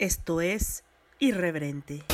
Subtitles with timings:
[0.00, 0.82] Esto es
[1.18, 2.04] Irreverente.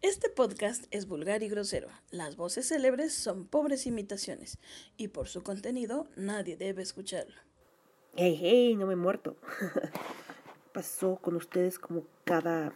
[0.00, 1.88] Este podcast es vulgar y grosero.
[2.10, 4.56] Las voces célebres son pobres imitaciones
[4.96, 7.36] y por su contenido nadie debe escucharlo.
[8.16, 9.36] Hey, hey, no me he muerto.
[10.74, 12.74] Pasó con ustedes como cada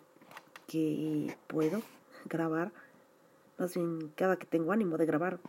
[0.68, 1.82] que puedo
[2.24, 2.72] grabar,
[3.58, 5.40] más bien cada que tengo ánimo de grabar,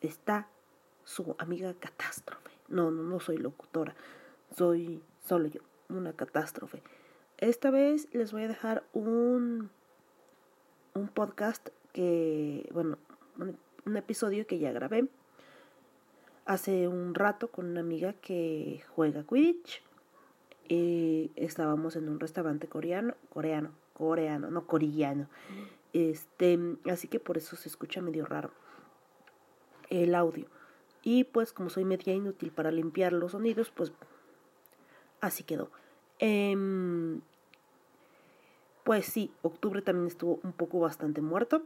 [0.00, 0.48] está
[1.04, 2.50] su amiga catástrofe.
[2.68, 3.94] No, no, no soy locutora,
[4.56, 6.82] soy solo yo, una catástrofe.
[7.38, 9.70] Esta vez les voy a dejar un,
[10.94, 12.96] un podcast que, bueno,
[13.36, 15.08] un, un episodio que ya grabé
[16.44, 19.82] hace un rato con una amiga que juega Quidditch.
[20.70, 25.26] Estábamos en un restaurante coreano, coreano, coreano, no coreano.
[25.92, 28.52] Este, así que por eso se escucha medio raro
[29.88, 30.46] el audio.
[31.02, 33.92] Y pues como soy media inútil para limpiar los sonidos, pues
[35.20, 35.70] así quedó.
[36.20, 37.20] Em,
[38.84, 41.62] pues sí, octubre también estuvo un poco bastante muerto.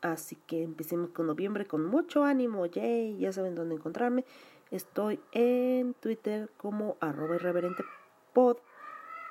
[0.00, 2.64] Así que empecemos con noviembre con mucho ánimo.
[2.64, 4.24] Yay, ya saben dónde encontrarme.
[4.70, 7.84] Estoy en Twitter como arroba irreverente
[8.36, 8.58] pod.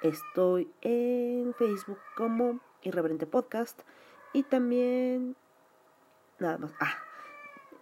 [0.01, 3.79] Estoy en Facebook como irreverente podcast.
[4.33, 5.35] Y también...
[6.39, 6.71] Nada más.
[6.79, 6.95] Ah.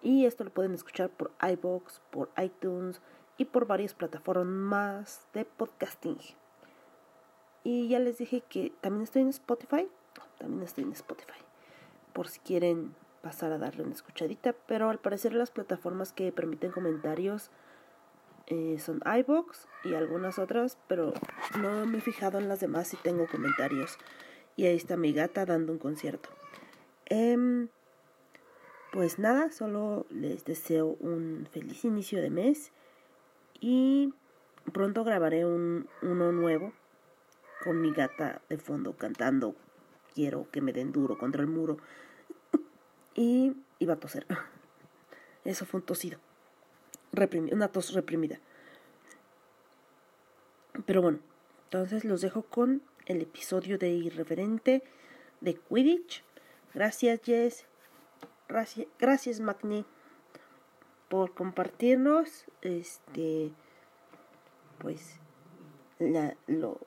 [0.02, 3.02] Y esto lo pueden escuchar por iBox, por iTunes
[3.38, 6.18] y por varias plataformas de podcasting.
[7.64, 9.88] Y ya les dije que también estoy en Spotify.
[10.40, 11.40] También estoy en Spotify
[12.12, 16.72] por si quieren pasar a darle una escuchadita, pero al parecer las plataformas que permiten
[16.72, 17.50] comentarios
[18.48, 21.14] eh, son iBox y algunas otras, pero
[21.60, 23.98] no me he fijado en las demás si tengo comentarios.
[24.56, 26.30] Y ahí está mi gata dando un concierto.
[27.06, 27.70] Em,
[28.92, 32.72] pues nada, solo les deseo un feliz inicio de mes
[33.60, 34.14] y
[34.72, 36.74] pronto grabaré un, uno nuevo
[37.64, 39.56] con mi gata de fondo cantando
[40.14, 41.78] quiero que me den duro contra el muro.
[43.16, 44.26] Y iba a toser.
[45.46, 46.20] Eso fue un tosido.
[47.52, 48.40] Una tos reprimida.
[50.86, 51.20] Pero bueno,
[51.66, 54.84] entonces los dejo con el episodio de Irreverente
[55.42, 56.24] de Quidditch.
[56.74, 57.66] Gracias, Jess.
[58.48, 59.86] Gracias, gracias Magni,
[61.10, 63.52] por compartirnos este
[64.80, 65.20] pues
[66.00, 66.80] la, lo,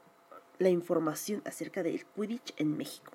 [0.59, 3.13] la información acerca del Quidditch en México.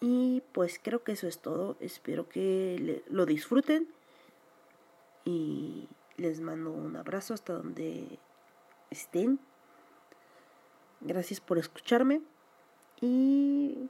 [0.00, 1.76] Y pues creo que eso es todo.
[1.80, 3.88] Espero que lo disfruten.
[5.24, 8.18] Y les mando un abrazo hasta donde
[8.90, 9.38] estén.
[11.00, 12.20] Gracias por escucharme.
[13.00, 13.88] Y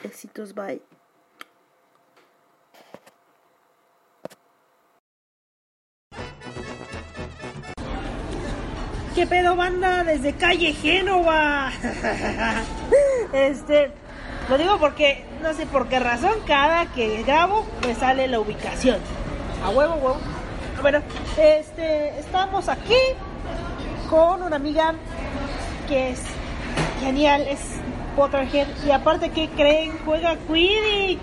[0.00, 0.80] éxitos, bye.
[9.14, 10.04] ¿Qué pedo banda?
[10.04, 11.70] Desde calle Génova.
[13.32, 13.90] este,
[14.48, 19.00] lo digo porque no sé por qué razón cada que grabo me sale la ubicación.
[19.62, 20.31] A huevo, huevo.
[20.82, 20.98] Bueno,
[21.38, 22.98] este, estamos aquí
[24.10, 24.94] con una amiga
[25.86, 26.20] que es
[27.00, 27.60] genial, es
[28.16, 31.22] Potterhead y aparte que creen juega Quidditch.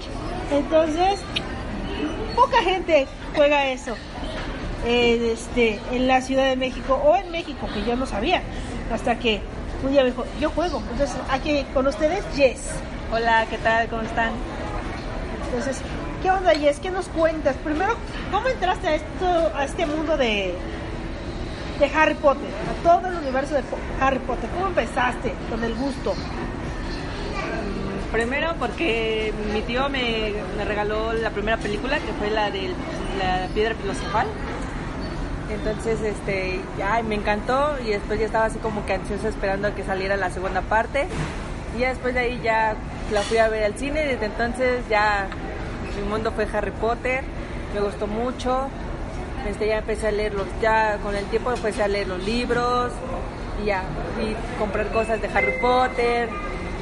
[0.53, 1.19] Entonces,
[2.37, 3.05] poca gente
[3.35, 3.97] juega eso.
[4.85, 8.41] este, en la Ciudad de México o en México, que yo no sabía,
[8.93, 9.41] hasta que
[9.83, 10.81] un día me dijo, yo juego.
[10.89, 12.71] Entonces, aquí con ustedes, Jess.
[13.11, 13.89] Hola, ¿qué tal?
[13.89, 14.31] ¿Cómo están?
[15.47, 15.81] Entonces,
[16.21, 16.79] ¿qué onda, Jess?
[16.79, 17.55] ¿Qué nos cuentas?
[17.57, 17.93] Primero,
[18.31, 20.53] ¿cómo entraste a esto, a este mundo de,
[21.79, 22.49] de Harry Potter?
[22.69, 23.63] A todo el universo de
[24.01, 24.49] Harry Potter.
[24.53, 26.13] ¿Cómo empezaste con el gusto?
[28.11, 32.73] Primero porque mi tío me, me regaló la primera película, que fue la de
[33.19, 34.27] la piedra filosofal.
[35.51, 39.71] Entonces, este, ay, me encantó y después ya estaba así como que ansiosa esperando a
[39.75, 41.07] que saliera la segunda parte.
[41.75, 42.75] Y ya después de ahí ya
[43.11, 45.27] la fui a ver al cine y desde entonces ya
[45.99, 47.23] mi mundo fue Harry Potter,
[47.73, 48.69] me gustó mucho,
[49.47, 52.91] este, ya empecé a leer ya con el tiempo empecé a leer los libros
[53.61, 53.83] y ya,
[54.57, 56.29] comprar cosas de Harry Potter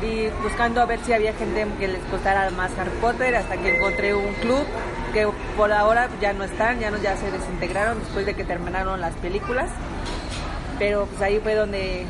[0.01, 3.75] y buscando a ver si había gente que les gustara más Harry Potter hasta que
[3.75, 4.63] encontré un club
[5.13, 9.01] que por ahora ya no están, ya no ya se desintegraron después de que terminaron
[9.01, 9.71] las películas.
[10.77, 12.05] Pero pues ahí fue donde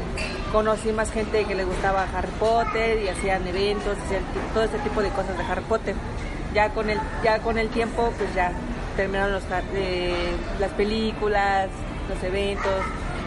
[0.51, 4.23] conocí más gente que le gustaba Harry Potter y hacían eventos, hacían
[4.53, 5.95] todo ese tipo de cosas de Harry Potter.
[6.53, 8.51] Ya con el, ya con el tiempo, pues ya
[8.95, 11.69] terminaron los, eh, las películas,
[12.09, 12.73] los eventos,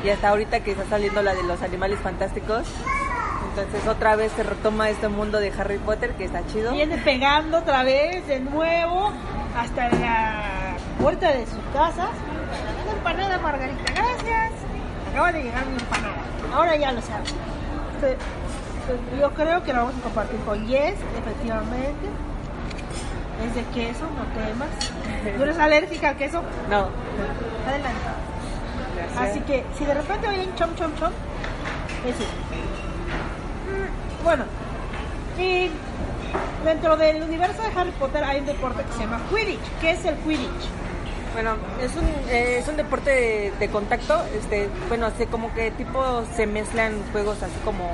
[0.04, 2.66] Y hasta ahorita que está saliendo la de los animales fantásticos.
[3.50, 6.72] Entonces otra vez se retoma este mundo de Harry Potter que está chido.
[6.72, 9.12] Viene pegando otra vez de nuevo
[9.56, 12.08] hasta la puerta de su casa.
[12.84, 14.52] Una empanada, Margarita, gracias.
[15.10, 16.14] Acaba de llegar mi empanada.
[16.54, 18.16] Ahora ya lo este,
[19.20, 22.08] Yo creo que lo vamos a compartir con Yes, efectivamente.
[23.46, 24.68] Es de queso, no temas.
[25.36, 26.42] ¿Tú eres alérgica al queso?
[26.68, 26.88] No.
[27.66, 28.00] Adelante.
[28.96, 29.30] Gracias.
[29.30, 31.10] Así que si de repente oyen chom chom chom,
[32.06, 32.24] es eso.
[33.66, 34.44] Mm, Bueno,
[35.38, 35.70] y
[36.64, 39.60] dentro del universo de Harry Potter hay un deporte que se llama Quidditch.
[39.80, 40.68] ¿Qué es el Quidditch?
[41.32, 45.70] Bueno, es un, eh, es un deporte de, de contacto, este, bueno, así como que
[45.70, 47.88] tipo se mezclan juegos así como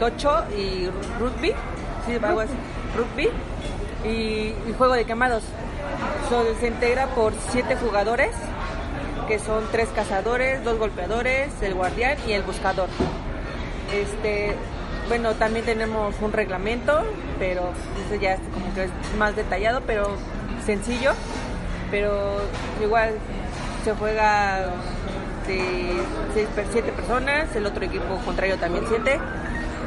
[0.00, 0.88] tocho y
[1.20, 1.52] rugby,
[2.04, 2.52] sí, algo así,
[2.96, 3.30] rugby
[4.06, 5.42] y, juego de quemados.
[6.60, 8.30] Se integra por siete jugadores,
[9.28, 12.88] que son tres cazadores, dos golpeadores, el guardián y el buscador.
[13.92, 14.54] Este,
[15.08, 17.04] bueno, también tenemos un reglamento,
[17.38, 17.70] pero
[18.06, 18.40] ese ya es
[19.18, 20.08] más detallado, pero
[20.64, 21.12] sencillo
[21.90, 22.40] pero
[22.82, 23.14] igual
[23.84, 24.66] se juega
[25.46, 26.02] de
[26.72, 29.20] 7 personas, el otro equipo contrario también 7.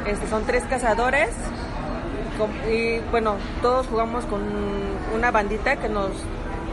[0.06, 1.28] Este, son tres cazadores
[2.70, 4.42] y bueno, todos jugamos con
[5.14, 6.10] una bandita que nos,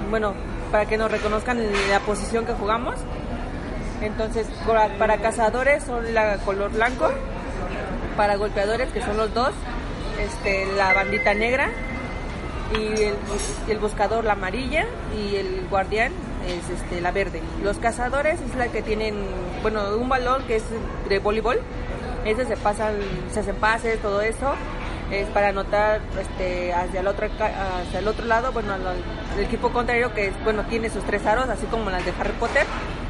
[0.10, 0.34] bueno,
[0.72, 1.60] para que nos reconozcan
[1.90, 2.96] la posición que jugamos.
[4.02, 4.48] Entonces,
[5.00, 7.10] para, cazadores son la color blanco,
[8.16, 9.52] para golpeadores que son los dos,
[10.20, 11.70] este, la bandita negra
[12.78, 13.16] y el,
[13.70, 14.86] el buscador la amarilla
[15.18, 16.12] y el guardián
[16.48, 17.42] es este la verde.
[17.64, 19.16] Los cazadores es la que tienen,
[19.62, 20.64] bueno, un balón que es
[21.10, 21.60] de voleibol.
[22.26, 22.96] Ese se pasan,
[23.32, 24.54] se hacen pases, todo eso.
[25.12, 28.76] Es para anotar este, hacia, el otro, hacia el otro lado, bueno,
[29.38, 32.66] el equipo contrario que bueno, tiene sus tres aros, así como las de Harry Potter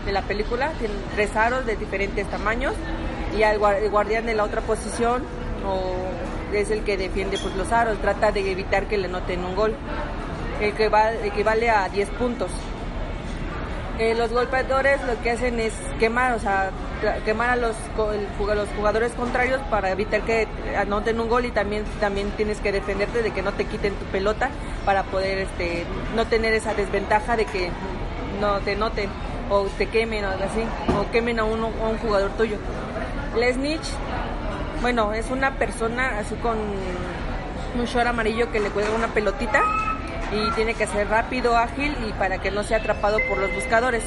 [0.06, 2.74] de la película, tienen tres aros de diferentes tamaños
[3.36, 5.24] y al guardián de la otra posición
[5.66, 9.56] o es el que defiende pues, los aros, trata de evitar que le noten un
[9.56, 9.76] gol,
[10.62, 12.52] el que va, equivale a 10 puntos.
[14.00, 16.70] Eh, los golpeadores lo que hacen es quemar, o sea,
[17.26, 20.48] quemar a los, los jugadores contrarios para evitar que
[20.78, 24.06] anoten un gol y también, también tienes que defenderte de que no te quiten tu
[24.06, 24.50] pelota
[24.86, 25.84] para poder este,
[26.16, 27.72] no tener esa desventaja de que
[28.40, 29.10] no te noten
[29.50, 30.62] o te quemen o algo así,
[30.96, 32.58] o quemen a, uno, a un jugador tuyo.
[33.36, 33.88] La snitch,
[34.82, 36.58] bueno, es una persona así con
[37.80, 39.64] un short amarillo que le cuelga una pelotita
[40.32, 44.04] y tiene que ser rápido, ágil y para que no sea atrapado por los buscadores.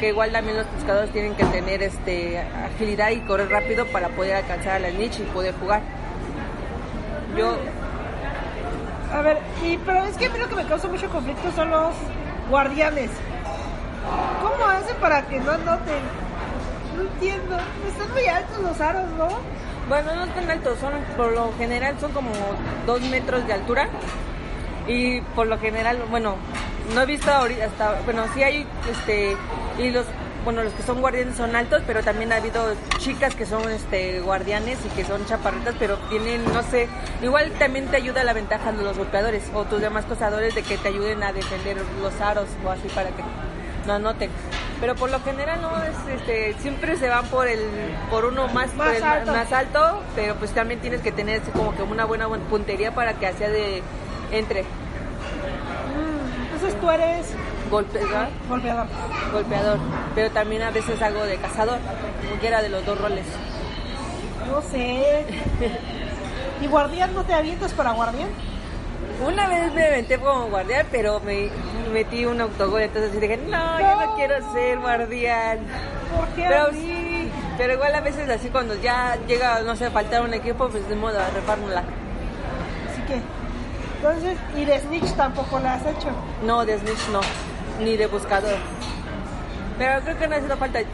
[0.00, 4.36] Que igual también los buscadores tienen que tener este agilidad y correr rápido para poder
[4.36, 5.82] alcanzar a la niche y poder jugar.
[7.36, 7.56] Yo,
[9.12, 11.70] A ver, y, pero es que a mí lo que me causa mucho conflicto son
[11.70, 11.94] los
[12.50, 13.10] guardianes.
[14.42, 16.02] ¿Cómo hacen para que no anoten?
[16.96, 17.56] No entiendo.
[17.88, 19.28] Están muy altos los aros, ¿no?
[19.88, 22.30] bueno, no tan altos, son por lo general son como
[22.86, 23.88] dos metros de altura
[24.86, 26.36] y por lo general, bueno,
[26.94, 29.36] no he visto ahorita hasta, bueno, sí hay, este,
[29.78, 30.04] y los,
[30.44, 34.20] bueno, los que son guardianes son altos, pero también ha habido chicas que son, este,
[34.20, 36.86] guardianes y que son chaparritas, pero tienen, no sé,
[37.22, 40.76] igual también te ayuda la ventaja de los golpeadores o tus demás cazadores de que
[40.76, 43.22] te ayuden a defender los aros o así para que
[43.86, 44.30] no anoten.
[44.80, 47.60] Pero por lo general no es, este, siempre se van por el,
[48.10, 49.32] por uno más, Más por el ma- alto.
[49.32, 53.14] más alto, pero pues también tienes que tener como que una buena buen- puntería para
[53.14, 53.82] que hacia de
[54.38, 57.26] entre Mm, Entonces tú eres
[57.70, 58.86] golpeador, golpeador.
[59.32, 59.78] golpeador,
[60.14, 61.78] pero también a veces hago de cazador,
[62.28, 63.24] cualquiera de los dos roles.
[64.48, 65.24] No sé.
[66.62, 68.28] ¿Y guardián no te avientas para guardián?
[69.26, 71.48] Una vez me aventé como guardián, pero me
[71.92, 74.14] metí un autogol, entonces dije, no, yo no No.
[74.16, 75.58] quiero ser guardián.
[76.16, 80.22] ¿Por qué Pero sí, pero igual a veces así cuando ya llega, no sé, faltar
[80.22, 81.80] un equipo, pues de modo a refármela.
[82.90, 83.20] Así que,
[84.04, 86.08] entonces, y de Snitch tampoco la has hecho.
[86.44, 87.20] No, de snitch no,
[87.82, 88.56] ni de buscador.
[89.78, 90.86] Pero creo que no ha sido falta, eh,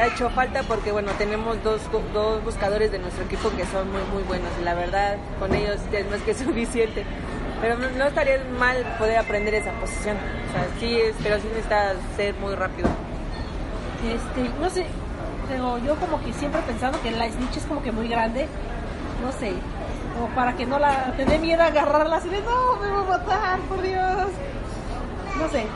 [0.00, 1.82] ha, hecho falta porque bueno, tenemos dos,
[2.14, 5.76] dos buscadores de nuestro equipo que son muy muy buenos y la verdad con ellos
[5.92, 7.04] ya es más que suficiente.
[7.60, 10.16] Pero no, no estaría mal poder aprender esa posición.
[10.16, 12.88] O sea, sí, es- pero sí necesita ser muy rápido.
[14.04, 14.86] Este, no sé,
[15.48, 18.46] pero yo como que siempre he pensado que la Snitch es como que muy grande.
[19.22, 19.52] No sé,
[20.16, 21.12] como para que no la...
[21.16, 24.28] Tener miedo a agarrarla así de, no, me va a matar, por Dios.
[25.38, 25.66] No sé.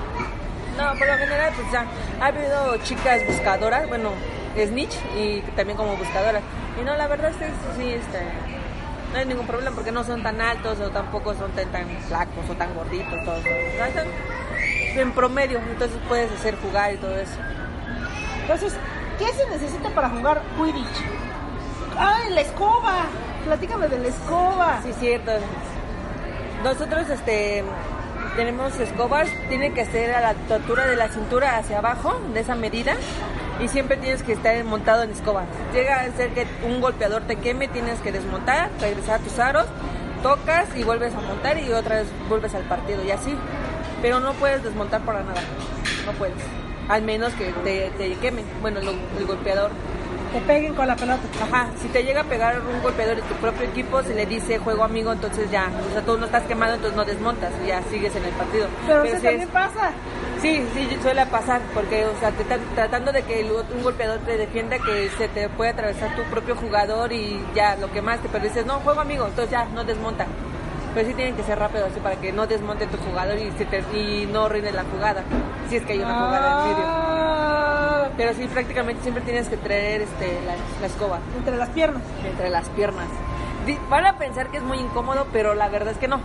[0.77, 1.85] No, por lo general, pues ya
[2.21, 4.11] ha habido chicas buscadoras, bueno,
[4.57, 6.43] snitch y también como buscadoras.
[6.81, 8.21] Y no, la verdad es que sí, este,
[9.13, 12.49] no hay ningún problema porque no son tan altos o tampoco son tan, tan flacos
[12.49, 13.45] o tan gorditos, todos.
[13.45, 17.39] O en promedio, entonces puedes hacer jugar y todo eso.
[18.41, 18.75] Entonces,
[19.19, 21.05] ¿qué se necesita para jugar Quidditch?
[21.99, 23.05] Ah, la escoba.
[23.45, 24.81] Platícame de la escoba.
[24.83, 25.33] Sí, cierto.
[26.63, 27.65] Nosotros este
[28.37, 32.55] tenemos escobas, tiene que ser a la altura de la cintura hacia abajo, de esa
[32.55, 32.95] medida,
[33.61, 35.45] y siempre tienes que estar montado en escoba.
[35.75, 39.67] Llega a ser que un golpeador te queme, tienes que desmontar, regresar a tus aros,
[40.23, 43.35] tocas y vuelves a montar y otra vez vuelves al partido y así.
[44.01, 45.43] Pero no puedes desmontar para nada,
[46.07, 46.37] no puedes.
[46.89, 49.71] Al menos que te, te quemen, bueno, el golpeador.
[50.33, 51.19] Te peguen con la pelota.
[51.43, 54.59] Ajá, si te llega a pegar un golpeador de tu propio equipo, se le dice
[54.59, 58.15] juego amigo, entonces ya, o sea, tú no estás quemado, entonces no desmontas, ya sigues
[58.15, 58.69] en el partido.
[58.87, 59.91] Pero eso es- también pasa.
[60.41, 62.45] Sí, sí, suele pasar, porque, o sea, te
[62.75, 66.55] tratando de que el- un golpeador te defienda, que se te puede atravesar tu propio
[66.57, 70.27] jugador y ya lo quemaste, pero dices, no, juego amigo, entonces ya, no desmonta.
[70.95, 73.65] Pero sí tienen que ser rápido, así, para que no desmonte tu jugador y, se
[73.65, 75.23] te- y no arruine la jugada,
[75.69, 76.85] si es que hay una jugada en medio.
[76.87, 82.03] Ah, Pero sí, prácticamente siempre tienes que traer este, la, la escoba entre las piernas.
[82.29, 83.07] entre las piernas.
[83.89, 86.21] Van a pensar que es muy incómodo, pero la verdad es que no.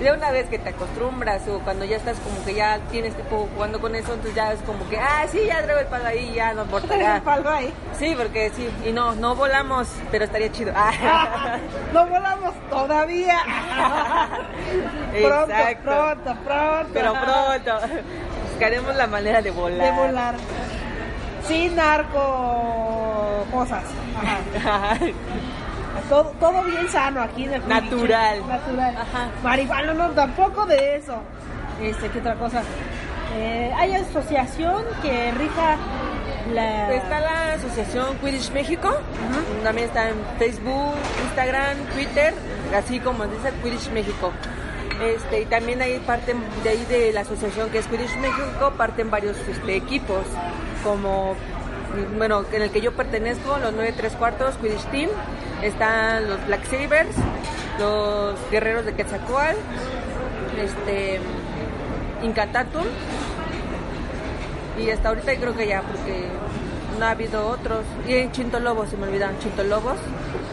[0.00, 3.48] Ya una vez que te acostumbras o cuando ya estás como que ya tienes tiempo
[3.52, 6.32] jugando con eso, entonces ya es como que, ah, sí, ya traigo el palo ahí,
[6.34, 6.94] ya no importa.
[6.94, 7.20] El ya".
[7.24, 7.72] palo ahí.
[7.98, 10.72] Sí, porque sí, y no, no volamos, pero estaría chido.
[10.76, 11.58] Ah.
[11.92, 13.38] no volamos todavía.
[15.20, 15.90] pronto, Exacto.
[15.90, 16.90] pronto, pronto.
[16.92, 17.86] Pero pronto.
[18.50, 19.94] Buscaremos la manera de volar.
[19.94, 20.34] De volar.
[21.48, 23.82] Sin narco cosas.
[24.56, 24.96] Ajá.
[26.08, 27.68] Todo, todo bien sano aquí en el.
[27.68, 28.48] Natural.
[28.48, 28.96] Natural.
[28.96, 29.30] Ajá.
[29.42, 31.20] Marihuana, no, tampoco de eso.
[31.82, 32.62] Este, ¿qué otra cosa?
[33.36, 35.76] Eh, hay asociación que rija
[36.52, 36.94] la...
[36.94, 38.90] Está la asociación Quidditch México,
[39.62, 42.32] también está en Facebook, Instagram, Twitter,
[42.74, 44.32] así como dice Quidditch México.
[45.02, 46.34] Este, y también hay parte
[46.64, 50.24] de ahí de la asociación que es Quidditch México, parten varios este, equipos,
[50.82, 51.36] como,
[52.16, 55.10] bueno, en el que yo pertenezco, los 9 3 cuartos, Quidditch Team,
[55.62, 57.14] están los Black Sabers,
[57.78, 59.56] los Guerreros de Quetzalcoatl,
[60.58, 61.20] este,
[62.22, 62.84] Incatatum,
[64.78, 66.28] y hasta ahorita creo que ya, porque
[66.98, 67.84] no ha habido otros.
[68.06, 69.96] Y en Chinto Lobos, se me olvidan, Chinto Lobos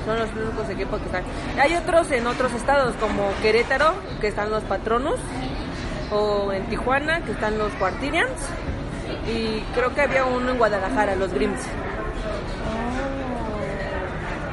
[0.06, 1.24] son los únicos equipos que están.
[1.60, 5.20] Hay otros en otros estados, como Querétaro, que están los Patronus,
[6.12, 8.32] o en Tijuana, que están los Quartirians,
[9.28, 11.62] y creo que había uno en Guadalajara, los Grims.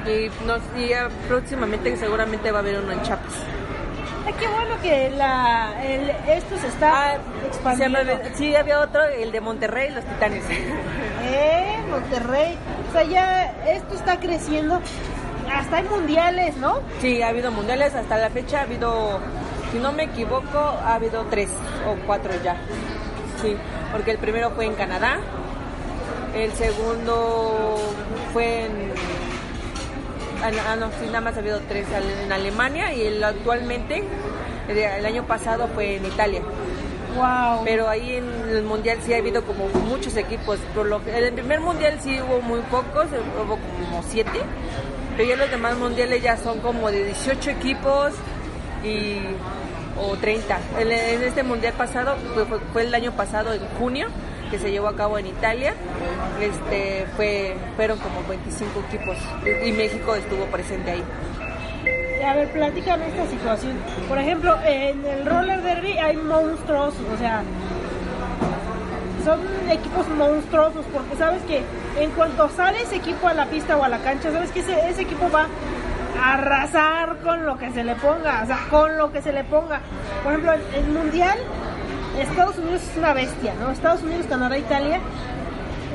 [0.07, 3.33] Y, nos, y ya próximamente seguramente va a haber uno en Chiapas.
[4.27, 7.99] Ay, qué bueno que la, el, esto se está Ah, se expandiendo.
[8.03, 10.45] llama- sí, había otro, el de Monterrey, los Titanes.
[11.25, 12.57] Eh, Monterrey.
[12.89, 14.81] O sea, ya esto está creciendo.
[15.53, 16.81] Hasta hay mundiales, ¿no?
[17.01, 19.19] Sí, ha habido mundiales, hasta la fecha ha habido,
[19.73, 21.49] si no me equivoco, ha habido tres
[21.87, 22.57] o cuatro ya.
[23.43, 23.57] Sí,
[23.91, 25.19] porque el primero fue en Canadá,
[26.35, 27.77] el segundo
[28.33, 28.93] fue en...
[30.43, 31.87] Ah, no, sí, nada más ha habido tres
[32.25, 34.03] en Alemania y el actualmente,
[34.69, 36.43] el, el año pasado fue en Italia.
[37.15, 37.65] Wow.
[37.65, 40.59] Pero ahí en el mundial sí ha habido como muchos equipos.
[40.75, 43.07] Por lo que, en el primer mundial sí hubo muy pocos,
[43.37, 44.41] hubo como siete.
[45.17, 48.13] Pero ya los demás mundiales ya son como de 18 equipos
[48.83, 49.19] y
[50.01, 50.59] o 30.
[50.81, 54.07] En, en este mundial pasado, fue, fue- fue el año pasado, en junio,
[54.53, 55.73] que se llevó a cabo en Italia,
[56.39, 59.17] este fue fueron como 25 equipos
[59.65, 61.05] y México estuvo presente ahí.
[62.23, 63.79] A ver, platícame esta situación.
[64.11, 67.43] Por ejemplo, en el roller derby hay monstruos, o sea,
[69.25, 69.41] son
[69.71, 71.63] equipos monstruosos porque sabes que
[71.99, 75.01] en cuanto sale ese equipo a la pista o a la cancha, sabes que ese,
[75.01, 75.47] equipo va
[76.21, 79.45] a arrasar con lo que se le ponga, o sea, con lo que se le
[79.45, 79.81] ponga.
[80.23, 81.39] Por ejemplo, el mundial,
[82.19, 83.71] Estados Unidos es una bestia, ¿no?
[83.71, 85.01] Estados Unidos, Canadá, Italia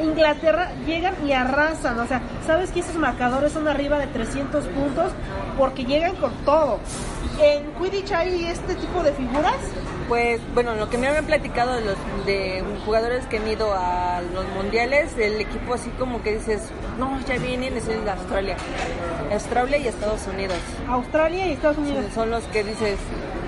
[0.02, 5.12] Inglaterra llegan y arrasan, o sea, sabes que esos marcadores son arriba de 300 puntos
[5.58, 6.80] porque llegan con todo.
[7.42, 9.56] En Quidditch hay este tipo de figuras.
[10.08, 14.22] Pues bueno, lo que me habían platicado de los de jugadores que han ido a
[14.34, 18.56] los mundiales, el equipo así como que dices, no, ya vienen, es de Australia.
[19.34, 20.58] Australia y Estados Unidos.
[20.88, 22.06] Australia y Estados Unidos.
[22.16, 22.98] Son los que dices,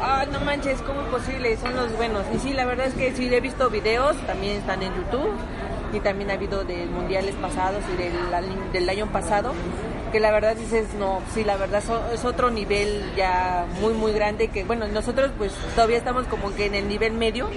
[0.01, 1.55] ah, no manches, ¿cómo es posible?
[1.55, 2.23] Son los buenos.
[2.35, 5.31] Y sí, la verdad es que sí he visto videos, también están en YouTube.
[5.91, 8.13] Y también ha habido de mundiales pasados y del,
[8.71, 9.53] del año pasado,
[10.11, 14.11] que la verdad dices, no, sí, la verdad so- es otro nivel ya muy, muy
[14.11, 17.49] grande, que bueno, nosotros pues todavía estamos como que en el nivel medio,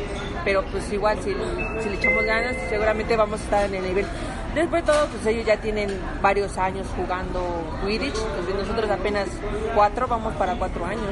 [0.44, 4.06] pero pues igual si, le echamos ganas, seguramente vamos a estar en el nivel.
[4.54, 5.88] Después de todo, pues ellos ya tienen
[6.20, 7.40] varios años jugando
[7.86, 9.28] Quidditch, pues nosotros apenas
[9.74, 11.08] cuatro, vamos para cuatro años.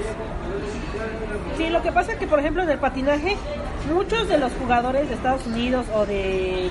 [1.56, 3.36] Sí, lo que pasa es que, por ejemplo, en el patinaje,
[3.92, 6.70] muchos de los jugadores de Estados Unidos o de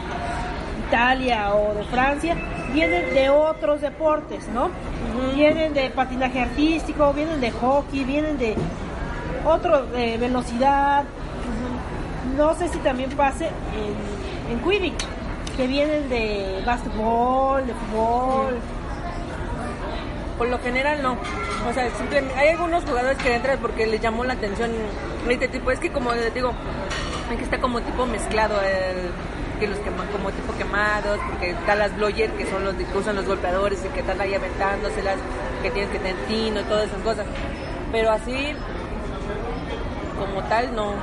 [0.90, 2.36] Italia o de Francia,
[2.74, 4.70] vienen de otros deportes, ¿no?
[5.36, 8.56] Vienen de patinaje artístico, vienen de hockey, vienen de
[9.46, 11.04] otro de velocidad.
[12.36, 15.06] No sé si también pase en, en Quidditch,
[15.56, 18.58] que vienen de básquetbol, de fútbol.
[20.40, 21.18] Por lo general no.
[21.70, 24.72] O sea, simplemente hay algunos jugadores que entran porque les llamó la atención
[25.30, 25.70] este tipo.
[25.70, 26.52] Es que como les digo,
[27.38, 29.12] que está como tipo mezclado el
[29.60, 33.16] que los quema, como tipo quemados, porque están las bloyers que son los que usan
[33.16, 35.18] los golpeadores y que están ahí aventándoselas,
[35.62, 37.26] que tienen que tener tino y todas esas cosas.
[37.92, 38.54] Pero así,
[40.18, 40.94] como tal, no.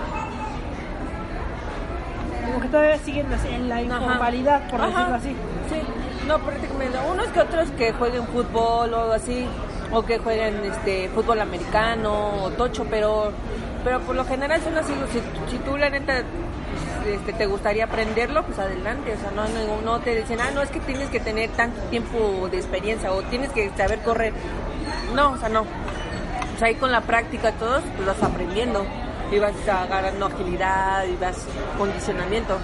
[2.46, 4.88] Como que todavía siguen en la informalidad, por Ajá.
[4.88, 5.36] decirlo así.
[5.68, 6.98] Sí, no, prácticamente.
[7.10, 9.46] Unos que otros que jueguen fútbol o algo así,
[9.92, 13.32] o que jueguen este fútbol americano o tocho, pero
[13.84, 14.92] pero por lo general son así.
[15.12, 15.20] Si,
[15.50, 16.25] si tú, la neta,
[17.06, 19.14] este, te gustaría aprenderlo, pues adelante.
[19.14, 21.80] O sea, no, no, no te dicen, ah, no, es que tienes que tener tanto
[21.82, 24.32] tiempo de experiencia o tienes que saber correr.
[25.14, 25.62] No, o sea, no.
[25.62, 28.84] O sea, ahí con la práctica todos, pues vas aprendiendo.
[29.30, 31.36] Y vas agarrando agilidad y vas
[31.76, 32.58] condicionamiento.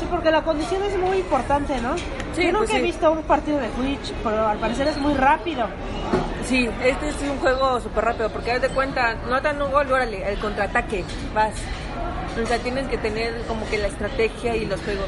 [0.00, 1.96] Sí, porque la condición es muy importante, ¿no?
[2.34, 2.82] Sí, Yo nunca pues he sí.
[2.82, 5.68] visto un partido de Twitch, pero al parecer es muy rápido.
[6.44, 9.90] Sí, este es un juego súper rápido, porque haz de cuenta, no dan un gol,
[9.90, 11.54] órale, el contraataque, vas.
[12.42, 15.06] O sea, tienes que tener como que la estrategia y los juegos,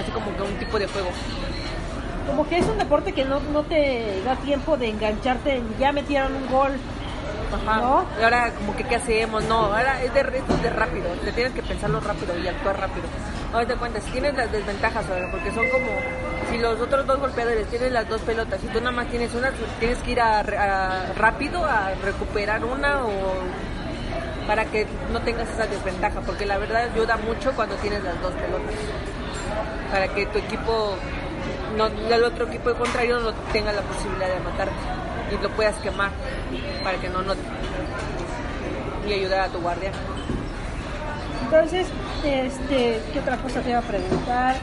[0.00, 1.08] así como que un tipo de juego.
[2.26, 5.92] Como que es un deporte que no, no te da tiempo de engancharte en ya
[5.92, 6.72] metieron un gol.
[7.52, 7.80] Ajá.
[7.80, 8.06] ¿No?
[8.18, 11.32] Y ahora como que qué hacemos, no, ahora es de, esto es de rápido, te
[11.32, 13.04] tienes que pensarlo rápido y actuar rápido.
[13.52, 15.88] Haz de cuenta, si tienes las desventajas, ahora, porque son como,
[16.50, 19.50] si los otros dos golpeadores tienen las dos pelotas y tú nada más tienes una,
[19.80, 23.10] tienes que ir a, a- rápido a recuperar una o
[24.46, 28.32] para que no tengas esa desventaja, porque la verdad ayuda mucho cuando tienes las dos
[28.34, 28.74] pelotas,
[29.90, 30.96] para que tu equipo,
[31.76, 34.74] no, el otro equipo contrario no tenga la posibilidad de matarte
[35.30, 36.10] y lo puedas quemar
[36.82, 37.40] para que no note
[39.06, 39.92] y ayudar a tu guardia.
[41.44, 41.86] Entonces,
[42.24, 44.56] este, ¿qué otra cosa te iba a preguntar?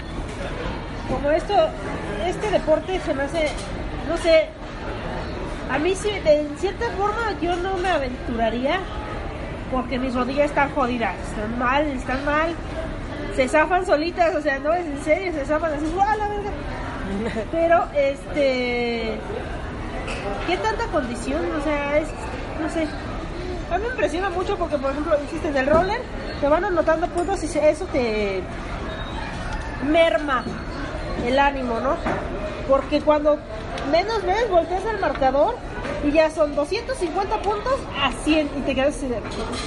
[1.09, 1.53] Como esto,
[2.25, 3.49] este deporte se me hace,
[4.07, 4.49] no sé,
[5.71, 8.79] a mí sí, de cierta forma yo no me aventuraría
[9.71, 12.55] porque mis rodillas están jodidas, están mal, están mal,
[13.35, 16.51] se zafan solitas, o sea, no es en serio, se zafan así, ¡guau, la verga!
[17.51, 19.17] Pero, este,
[20.47, 21.41] ¿qué tanta condición?
[21.59, 22.07] O sea, es,
[22.61, 22.87] no sé,
[23.71, 26.01] a mí me impresiona mucho porque, por ejemplo, hiciste del roller,
[26.41, 28.41] te van anotando puntos y eso te
[29.89, 30.43] merma
[31.25, 31.95] el ánimo, ¿no?
[32.69, 33.39] Porque cuando
[33.91, 35.55] menos ves, volteas al marcador
[36.03, 39.19] y ya son 250 puntos a 100 y te quedas así de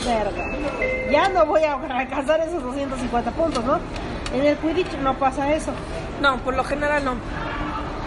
[0.06, 1.10] verga.
[1.10, 3.80] Ya no voy a alcanzar esos 250 puntos, ¿no?
[4.32, 5.72] En el Quidditch no pasa eso.
[6.20, 7.16] No, por lo general no.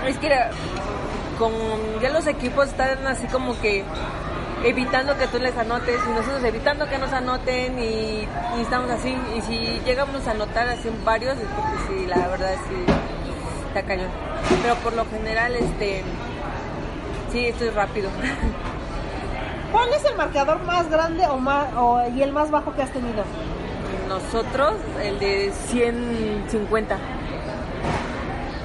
[0.07, 0.29] Es que
[1.37, 1.51] con
[2.01, 3.83] ya los equipos están así como que
[4.63, 8.27] evitando que tú les anotes y nosotros evitando que nos anoten y,
[8.57, 12.27] y estamos así y si llegamos a anotar así en varios es porque sí, la
[12.29, 13.04] verdad sí
[13.75, 14.09] está cañón.
[14.61, 16.01] Pero por lo general este
[17.31, 18.09] sí, esto es rápido.
[19.71, 22.91] ¿Cuál es el marcador más grande o más, o- y el más bajo que has
[22.91, 23.23] tenido?
[24.07, 26.97] Nosotros el de 150.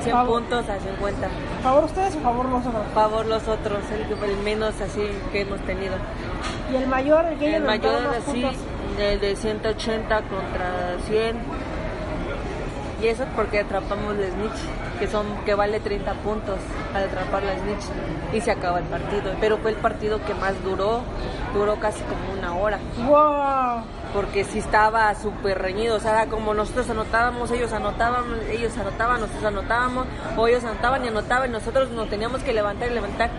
[0.05, 0.40] 100 Favor.
[0.40, 1.29] puntos a 50.
[1.62, 2.83] ¿Favor ustedes o favor nosotros?
[2.94, 5.94] favor los otros, el, el menos así que hemos tenido.
[6.73, 8.46] Y el mayor, el que El mayor así,
[8.99, 11.37] el de 180 contra 100.
[13.03, 14.61] Y eso es porque atrapamos la snitch,
[15.01, 16.59] que son que vale 30 puntos
[16.95, 19.33] al atrapar la snitch y se acaba el partido.
[19.41, 21.01] Pero fue el partido que más duró,
[21.55, 23.83] duró casi como una hora, ¡Wow!
[24.13, 29.45] porque sí estaba súper reñido, o sea, como nosotros anotábamos, ellos anotaban, ellos anotaban, nosotros
[29.45, 33.31] anotábamos, o ellos anotaban y anotaban, y nosotros nos teníamos que levantar y levantar.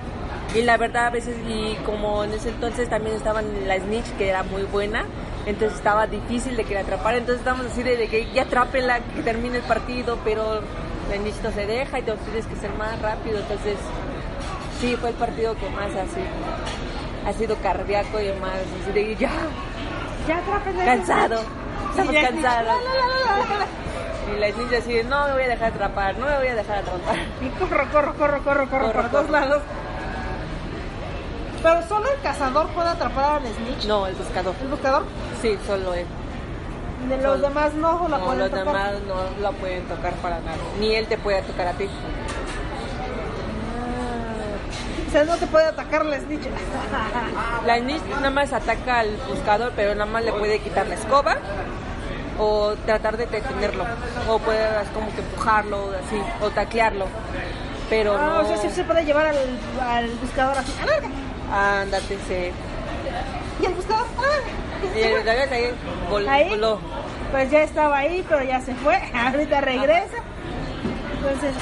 [0.56, 4.30] Y la verdad a veces, y como en ese entonces también estaban la snitch, que
[4.30, 5.06] era muy buena,
[5.46, 9.00] entonces estaba difícil de que la atrapara, entonces estábamos así de, de que ya atrápela,
[9.16, 10.62] que termine el partido, pero
[11.20, 13.78] no se deja y tienes que ser más rápido, entonces
[14.80, 16.22] sí, fue el partido que más así
[17.26, 19.32] ha sido cardíaco y más así de ya,
[20.28, 20.42] Ya
[20.86, 21.42] cansado,
[21.90, 22.76] estamos cansados.
[24.34, 26.56] Y la snitch así de, no me voy a dejar atrapar, no me voy a
[26.56, 27.18] dejar atrapar.
[27.42, 29.62] Y corro, corro, corro, corro, corro, por todos lados.
[31.62, 33.86] Pero solo el cazador puede atrapar al snitch.
[33.86, 34.56] No, el buscador.
[34.62, 35.04] El buscador.
[35.42, 36.06] Sí, solo él.
[37.10, 38.66] De los demás no la No, pueden los tocar.
[38.66, 40.58] demás no la pueden tocar para nada.
[40.80, 41.86] Ni él te puede tocar a ti.
[43.78, 45.08] Ah.
[45.08, 46.44] O sea, no te puede atacar la snitch.
[47.66, 51.38] La snitch nada más ataca al buscador, pero nada más le puede quitar la escoba
[52.40, 53.84] o tratar de detenerlo,
[54.28, 57.06] o puedes como que empujarlo, así, o taclearlo.
[57.90, 58.40] Pero Ah, no.
[58.42, 59.38] o sea, sí se puede llevar al,
[59.80, 60.74] al buscador así.
[60.82, 61.10] ¡Alarga!
[61.82, 62.52] Ándate, sí.
[63.62, 64.06] Y el buscador.
[64.18, 64.52] ¡alarga!
[64.96, 65.72] Y el gallo ahí
[66.10, 66.50] vol- Ahí.
[66.50, 66.80] voló.
[67.32, 68.98] Pues ya estaba ahí, pero ya se fue.
[69.14, 70.18] Ahorita regresa.
[71.18, 71.54] Entonces.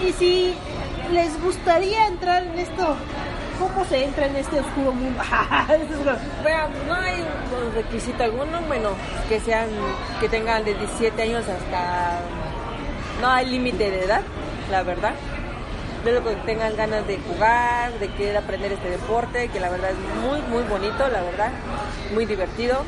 [0.00, 0.06] mm.
[0.06, 0.54] Y si
[1.12, 2.96] les gustaría entrar en esto,
[3.58, 5.22] ¿cómo se entra en este oscuro mundo?
[6.42, 6.58] Bueno,
[6.88, 7.24] no hay
[7.74, 8.90] requisito alguno, bueno,
[9.28, 9.68] que sean,
[10.20, 12.18] que tengan de 17 años hasta,
[13.20, 14.22] no hay límite de edad,
[14.70, 15.12] la verdad.
[16.04, 19.90] De lo que tengan ganas de jugar, de querer aprender este deporte, que la verdad
[19.90, 21.52] es muy, muy bonito, la verdad,
[22.12, 22.82] muy divertido,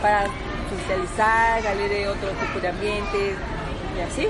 [0.00, 0.24] para
[0.70, 3.36] socializar, salir de otro tipo de ambientes
[3.96, 4.28] y así.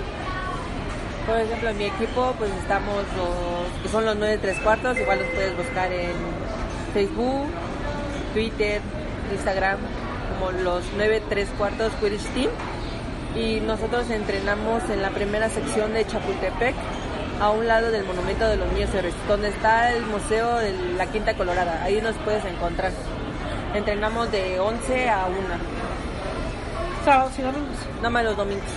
[1.26, 5.20] Por ejemplo, en mi equipo, pues estamos los que son los 9 3 cuartos, igual
[5.20, 6.12] los puedes buscar en
[6.94, 7.46] Facebook,
[8.32, 8.80] Twitter,
[9.32, 9.78] Instagram,
[10.38, 12.50] como los 9 3 cuartos Quidditch Team.
[13.34, 16.74] Y nosotros entrenamos en la primera sección de Chapultepec,
[17.40, 21.06] a un lado del Monumento de los Niños Héroes, donde está el Museo de la
[21.06, 21.82] Quinta Colorada.
[21.82, 22.92] Ahí nos puedes encontrar.
[23.74, 25.38] Entrenamos de 11 a 1,
[27.04, 27.76] Sábados y domingos.
[27.96, 28.68] nada más los domingos.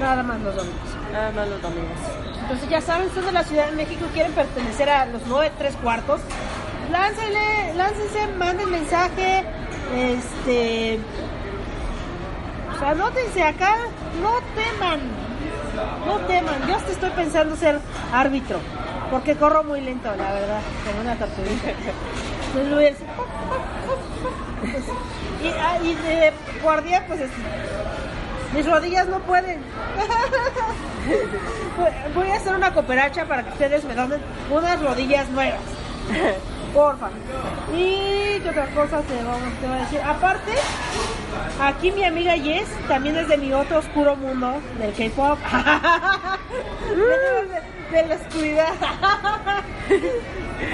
[0.00, 0.80] Nada más los domingos.
[1.12, 1.98] Nada más los domingos.
[2.42, 5.76] Entonces ya saben, son de la Ciudad de México quieren pertenecer a los 9 3
[5.76, 6.20] cuartos.
[6.90, 9.44] Láncenle, láncense, manden mensaje,
[9.96, 10.98] este...
[12.68, 13.76] Pues anótense acá,
[14.20, 15.00] no teman,
[16.06, 16.66] no teman.
[16.68, 17.80] Yo hasta estoy pensando ser
[18.12, 18.58] árbitro,
[19.10, 21.68] porque corro muy lento, la verdad, como una tortuguita.
[25.62, 27.30] Ah, y de guardia, pues es-
[28.54, 29.60] mis rodillas no pueden.
[31.78, 35.60] Voy- Voy a hacer una cooperacha para que ustedes me donen unas rodillas nuevas.
[36.74, 37.08] Porfa.
[37.74, 40.00] Y qué otra cosa te, vamos, te voy a decir.
[40.02, 40.52] Aparte,
[41.60, 45.38] aquí mi amiga Jess también es de mi otro oscuro mundo del K-pop.
[46.90, 48.72] de, de la oscuridad.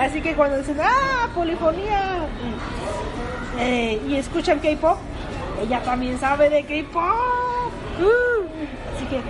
[0.00, 2.26] Así que cuando dicen, ah, polifonía,
[3.58, 4.98] eh, y escuchan K-pop,
[5.62, 7.02] ella también sabe de K-pop.
[7.98, 8.44] Uh,
[8.94, 9.20] así que,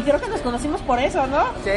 [0.00, 1.44] y creo que nos conocimos por eso, ¿no?
[1.64, 1.70] Sí,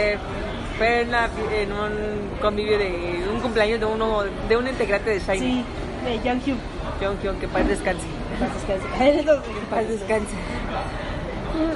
[0.77, 5.19] fue en, la- en un convivio de un cumpleaños de uno de un integrante de
[5.19, 5.39] Shiny.
[5.39, 5.65] Sí,
[6.05, 6.57] de Jungkook.
[7.01, 8.05] Hyun Hyun, que paz descanse.
[8.39, 9.19] Paz descanse.
[9.19, 10.35] Entonces, Paz descanse.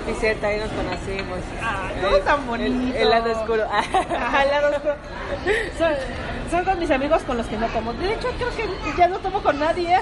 [0.06, 1.40] Sí, cierto, ahí nos conocimos.
[1.62, 2.98] Ah, todo El- tan bonito.
[2.98, 3.64] El, lado oscuro.
[3.72, 4.96] Ajá, el lado oscuro.
[5.78, 5.94] Son,
[6.52, 7.94] son con mis amigos con los que no tomo.
[7.94, 9.98] De hecho, creo que ya no tomo con nadie.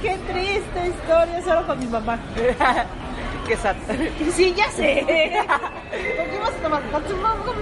[0.00, 2.18] Qué triste historia, solo con mi mamá.
[3.46, 3.76] Qué sad.
[4.32, 5.04] Sí, ya sé.
[5.04, 6.82] ¿Con qué vas a tomar?
[6.92, 7.36] ¿Con tu mamá?
[7.44, 7.54] ¿Con?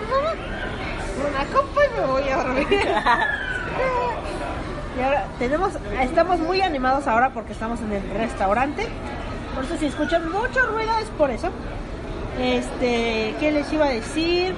[1.20, 2.66] Una copa y me voy a dormir.
[4.98, 5.72] Y ahora tenemos,
[6.02, 8.86] estamos muy animados ahora porque estamos en el restaurante.
[9.54, 11.48] Por eso si escuchan mucho ruido es por eso.
[12.40, 14.54] Este, ¿qué les iba a decir?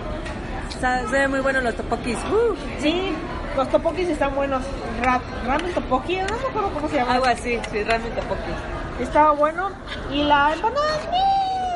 [0.80, 2.16] Se ven muy buenos los topokis.
[2.30, 3.12] Uh, Sí,
[3.56, 4.62] los topokis están buenos.
[5.02, 7.12] Ra- ramen topoki, no me acuerdo cómo se llama.
[7.14, 8.54] algo así, sí, realmente topokis.
[9.00, 9.70] Estaba bueno.
[10.10, 10.86] Y la empanada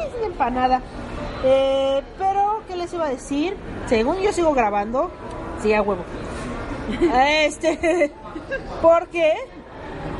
[0.06, 0.80] es una empanada.
[1.44, 3.56] Eh, pero, ¿qué les iba a decir?
[3.86, 5.10] Según yo sigo grabando,
[5.62, 6.02] sí, a huevo.
[7.46, 8.12] Este,
[8.82, 9.34] porque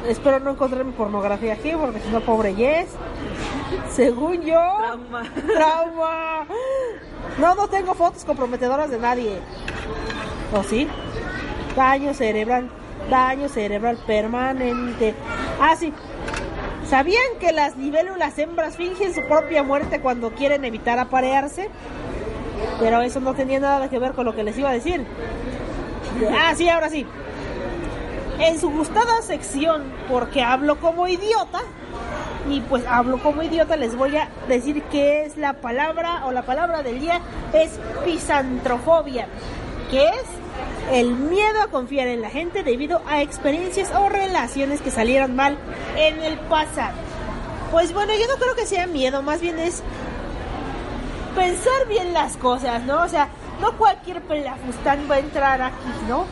[0.09, 2.89] espero no encontrar mi pornografía aquí, porque si no, pobre Yes.
[3.91, 5.23] Según yo, Trauma.
[5.55, 6.47] trauma.
[7.39, 9.39] No, no tengo fotos comprometedoras de nadie.
[10.55, 10.89] ¿O sí?
[11.77, 12.69] Daño cerebral,
[13.11, 15.15] daño cerebral permanente.
[15.61, 15.93] Ah, sí.
[16.89, 21.69] ¿Sabían que las libélulas hembras fingen su propia muerte cuando quieren evitar aparearse?
[22.79, 25.05] Pero eso no tenía nada que ver con lo que les iba a decir.
[26.39, 27.07] Ah, sí, ahora sí.
[28.39, 31.63] En su gustada sección, porque hablo como idiota,
[32.49, 36.43] y pues hablo como idiota, les voy a decir qué es la palabra o la
[36.43, 37.21] palabra del día
[37.53, 39.27] es pisantrofobia,
[39.91, 40.25] que es
[40.93, 45.57] el miedo a confiar en la gente debido a experiencias o relaciones que salieron mal
[45.97, 46.95] en el pasado.
[47.73, 49.83] Pues bueno, yo no creo que sea miedo, más bien es
[51.35, 53.03] pensar bien las cosas, ¿no?
[53.03, 53.29] O sea,
[53.61, 56.27] no cualquier pelafustán va a entrar aquí, ¿no?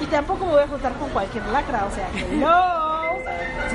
[0.00, 2.86] Y tampoco me voy a juntar con cualquier lacra, o sea, que no.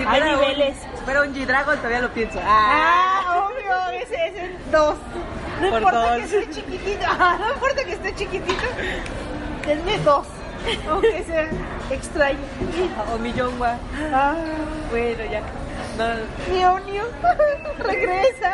[0.07, 0.77] Hay un- niveles.
[0.77, 2.39] si fuera un G-Dragon todavía lo pienso.
[2.43, 4.95] Ah, Ah, obvio, ese es el 2.
[5.61, 6.09] No Por importa dos.
[6.17, 8.63] que esté chiquitito, ah, no importa que esté chiquitito,
[9.67, 10.25] denme dos.
[10.89, 11.47] Aunque sea
[11.89, 12.37] extraño.
[13.13, 13.75] o mi Yongwa.
[14.13, 14.35] Ah,
[14.91, 15.41] Bueno, ya.
[15.97, 16.05] No,
[17.83, 18.53] regresa.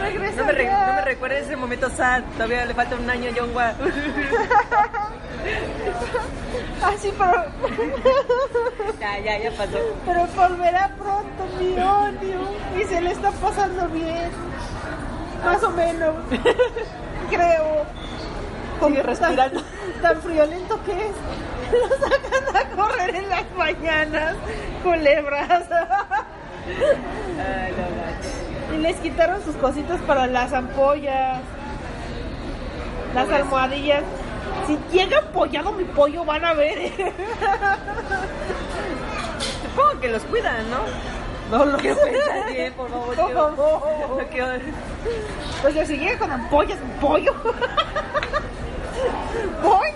[0.00, 0.36] Regresa.
[0.40, 0.86] no, me re- ya.
[0.86, 2.22] no me recuerda ese momento sad.
[2.34, 3.70] Todavía le falta un año a Yongwa.
[6.82, 7.44] Así, pero,
[9.00, 9.78] Ya, ya, ya pasó.
[10.06, 12.40] pero volverá pronto mi odio
[12.80, 14.30] y se le está pasando bien.
[15.44, 16.14] Más o menos.
[17.30, 17.84] Creo.
[18.86, 19.60] Sigue respirando.
[19.62, 21.16] Tan, tan friolento que es.
[21.72, 24.36] Lo sacan a correr en las mañanas.
[24.82, 25.64] Culebras.
[25.70, 28.49] Ay, no manches.
[28.74, 31.40] Y les quitaron sus cositas para las ampollas.
[33.14, 34.02] Las almohadillas.
[34.66, 36.78] Si llega empollado mi pollo, van a ver.
[36.78, 37.12] ¿eh?
[39.62, 40.78] Supongo que los cuidan, ¿no?
[41.58, 43.06] No lo Quiero pensar bien, por favor.
[43.16, 43.82] Por quiero- favor.
[44.22, 44.46] No quiero...
[45.66, 47.34] O sea, si llega con ampollas mi pollo.
[49.62, 49.88] Voy.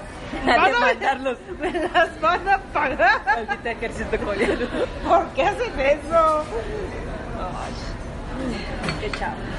[0.43, 1.39] A van a- demandarlos.
[1.61, 3.23] Me las van a pagar.
[3.47, 4.67] Maldita ejército coreano.
[5.09, 6.45] ¿Por qué hacen eso?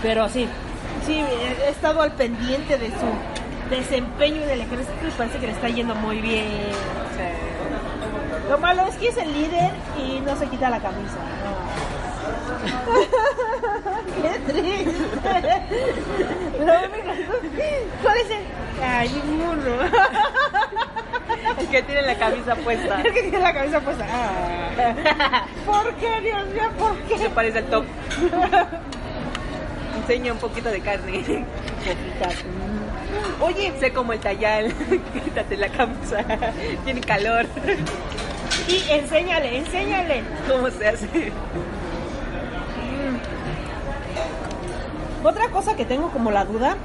[0.01, 0.47] Pero sí,
[1.05, 5.53] sí, he estado al pendiente de su desempeño en el ejército y parece que le
[5.53, 6.45] está yendo muy bien.
[8.49, 11.17] Lo malo es que es el líder y no se quita la camisa.
[14.21, 15.43] Qué triste.
[16.58, 17.34] Pero me encantó.
[18.03, 18.84] ¿Cuál es el?
[18.84, 19.75] Ay, ninguno.
[21.60, 23.01] El que tiene la camisa puesta.
[23.01, 24.05] El que tiene la camisa puesta.
[24.10, 25.45] Ah.
[25.65, 26.63] ¿Por qué, Dios mío?
[26.77, 27.29] ¿Por Se qué?
[27.29, 27.86] parece al top.
[30.08, 31.24] Enseña un poquito de carne.
[33.41, 34.72] Oye, Sé como el tallal.
[35.13, 36.18] Quítate la camisa.
[36.86, 37.46] Tiene calor.
[38.68, 40.24] y enséñale, enséñale.
[40.48, 41.32] ¿Cómo se hace?
[45.24, 46.76] Otra cosa que tengo como la duda,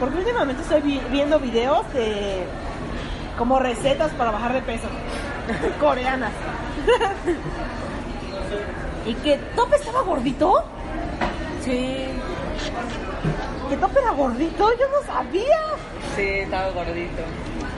[0.00, 2.44] porque últimamente estoy vi- viendo videos de
[3.36, 4.88] como recetas para bajar de peso,
[5.78, 6.32] coreanas.
[9.06, 10.64] y que Top estaba gordito,
[11.68, 12.06] Sí.
[13.68, 15.58] que Top era gordito, yo no sabía.
[16.16, 17.22] Sí, estaba gordito.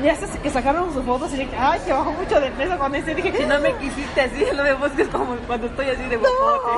[0.02, 2.94] Y hasta que sacaron sus fotos y dije, ay, que bajó mucho de peso con
[2.94, 3.14] ese.
[3.14, 6.22] Dije, Si no me quisiste así, no me busques como cuando estoy así de no.
[6.22, 6.70] bocote.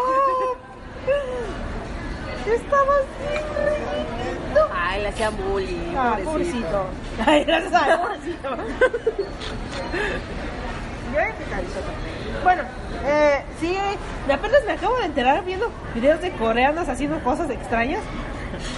[2.53, 4.69] Estaba así, ridículo.
[4.75, 5.95] Ay, le hacía bullying.
[5.97, 6.87] Ah, pobrecito.
[7.25, 7.79] Ay, gracias a.
[11.13, 11.81] Bien picadito.
[12.43, 12.63] Bueno,
[13.07, 13.77] eh, sí,
[14.33, 18.01] apenas me acabo de enterar viendo videos de coreanos haciendo cosas extrañas.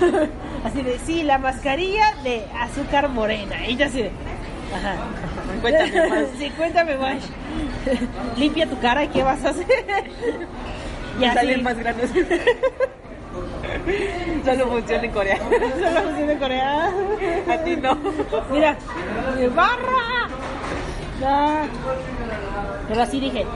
[0.65, 3.67] así de, sí, la mascarilla de azúcar morena.
[3.67, 4.11] Y yo así de,
[4.75, 4.97] ajá.
[5.61, 6.25] Cuéntame más.
[6.39, 7.17] sí, cuéntame más.
[8.37, 9.67] Limpia tu cara y qué vas a hacer.
[11.21, 11.35] y así.
[11.35, 12.11] Salen más granos.
[14.45, 15.39] Solo funciona en Corea.
[15.39, 16.93] Solo funciona en Corea.
[17.51, 17.99] A ti no.
[18.51, 18.77] Mira,
[19.55, 20.29] barra.
[21.25, 21.65] Ah.
[22.89, 23.47] Pero así dije,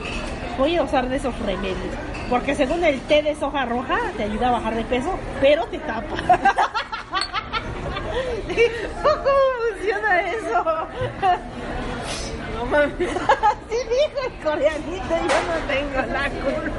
[0.57, 1.95] voy a usar de esos remedios.
[2.29, 5.79] Porque según el té de soja roja te ayuda a bajar de peso, pero te
[5.79, 6.15] tapa.
[9.03, 9.29] ¿Cómo
[9.73, 10.63] funciona eso?
[12.55, 13.09] No mames.
[13.09, 16.77] Así dijo el coreanito, yo no tengo la culpa.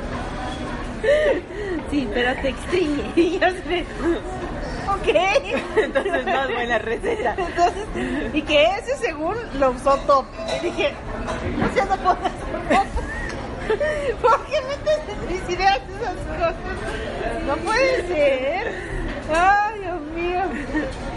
[1.91, 3.05] Sí, pero te extriñe.
[3.17, 3.87] Y yo sé,
[4.95, 5.09] ok.
[5.77, 7.35] Entonces es buena receta.
[7.37, 7.87] Entonces,
[8.33, 10.27] y que ese según lo usó top.
[10.59, 10.93] Y dije,
[11.59, 12.87] no sé, no puedo hacer.
[14.21, 14.99] ¿Por qué metes
[15.29, 16.55] mis ideas esas cosas?
[17.47, 18.73] No puede ser.
[19.33, 20.43] Ay, Dios mío.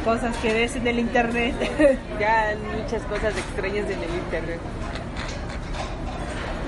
[0.06, 1.56] Cosas que ves en el internet.
[2.20, 4.60] Ya hay muchas cosas extrañas en el internet.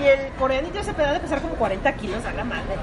[0.02, 2.76] Y el coreanito ese pedazo de pesar como 40 kilos a la madre.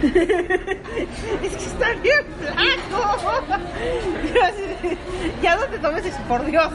[0.02, 3.48] es que está bien flaco.
[5.42, 6.70] Ya no te tomes eso, por Dios.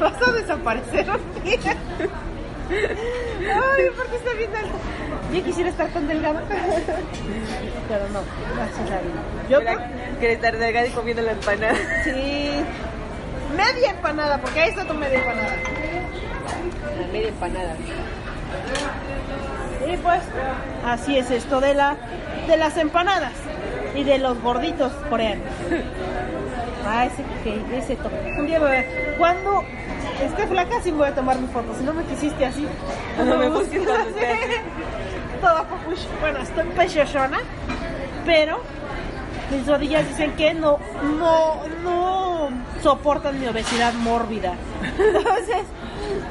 [0.00, 1.76] Vas a desaparecer un día.
[2.70, 4.76] Ay, porque está bien alto.
[5.32, 6.42] Yo quisiera estar tan delgada.
[6.48, 9.22] Pero no, así es la vida.
[9.48, 11.76] Yo creo Mira, que estar delgada y comiendo la empanada.
[12.04, 12.50] sí.
[13.56, 15.52] Media empanada, porque ahí está tu media empanada.
[17.00, 17.76] La media empanada.
[19.92, 20.20] Y pues
[20.86, 21.96] así es esto de la
[22.48, 23.32] de las empanadas
[23.94, 25.44] y de los gorditos coreanos.
[26.86, 29.62] Ah, ese que ese to- Un día voy a- cuando
[30.22, 31.74] esté flaca sí voy a tomar mi foto.
[31.78, 32.68] Si no me quisiste así,
[33.16, 33.82] No me busques.
[35.40, 36.04] Toda popush.
[36.20, 37.38] Bueno, estoy pechosona,
[38.26, 38.60] pero
[39.50, 40.78] mis rodillas dicen que no,
[41.18, 42.50] no, no
[42.82, 44.52] soportan mi obesidad mórbida.
[44.98, 45.64] Entonces,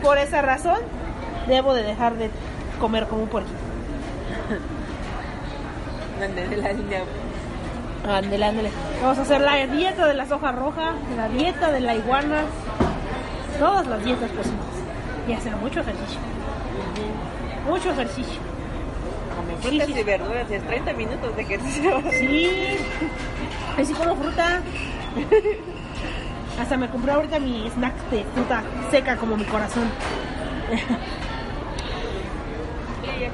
[0.03, 0.81] por esa razón,
[1.47, 2.29] debo de dejar de
[2.79, 3.57] comer como un puerquito.
[6.23, 7.01] Ándale, la línea.
[8.07, 8.71] Ándale, ándale.
[9.01, 12.43] Vamos a hacer la dieta de las hojas rojas, la dieta de la iguana,
[13.59, 14.65] todas las dietas posibles.
[15.27, 16.19] Y hacer mucho ejercicio.
[17.67, 18.39] Mucho ejercicio.
[19.35, 19.93] Come Sí, frutas sí.
[19.99, 22.01] y verduras, es 30 minutos de ejercicio.
[22.11, 22.77] Sí.
[23.79, 24.61] Así como fruta.
[26.59, 29.89] Hasta me compré ahorita mi snack de fruta seca como mi corazón.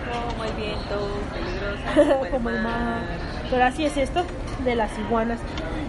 [0.10, 2.30] Ella como el viento, peligrosa.
[2.32, 3.02] como el mar.
[3.50, 4.24] Pero así es esto
[4.64, 5.40] de las iguanas.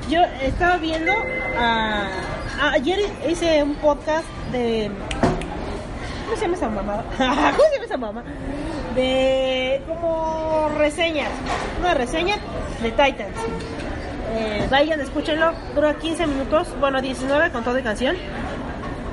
[0.09, 1.12] Yo estaba viendo,
[1.56, 2.09] ah,
[2.72, 4.90] ayer hice un podcast de...
[6.24, 7.04] ¿Cómo se llama esa mamá?
[7.16, 8.24] ¿Cómo se llama esa mamá?
[8.94, 11.30] De como reseñas.
[11.80, 12.37] Una reseña
[12.83, 13.37] de Titans.
[14.33, 15.52] Eh, vayan, escúchenlo.
[15.74, 18.16] Dura 15 minutos, bueno, 19 con toda canción.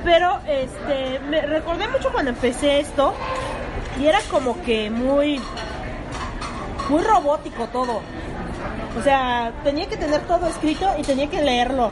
[0.03, 3.13] Pero este, me recordé mucho cuando empecé esto.
[3.99, 5.39] Y era como que muy
[6.89, 8.01] muy robótico todo.
[8.97, 11.91] O sea, tenía que tener todo escrito y tenía que leerlo.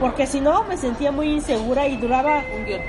[0.00, 2.80] Porque si no, me sentía muy insegura y duraba Un guion.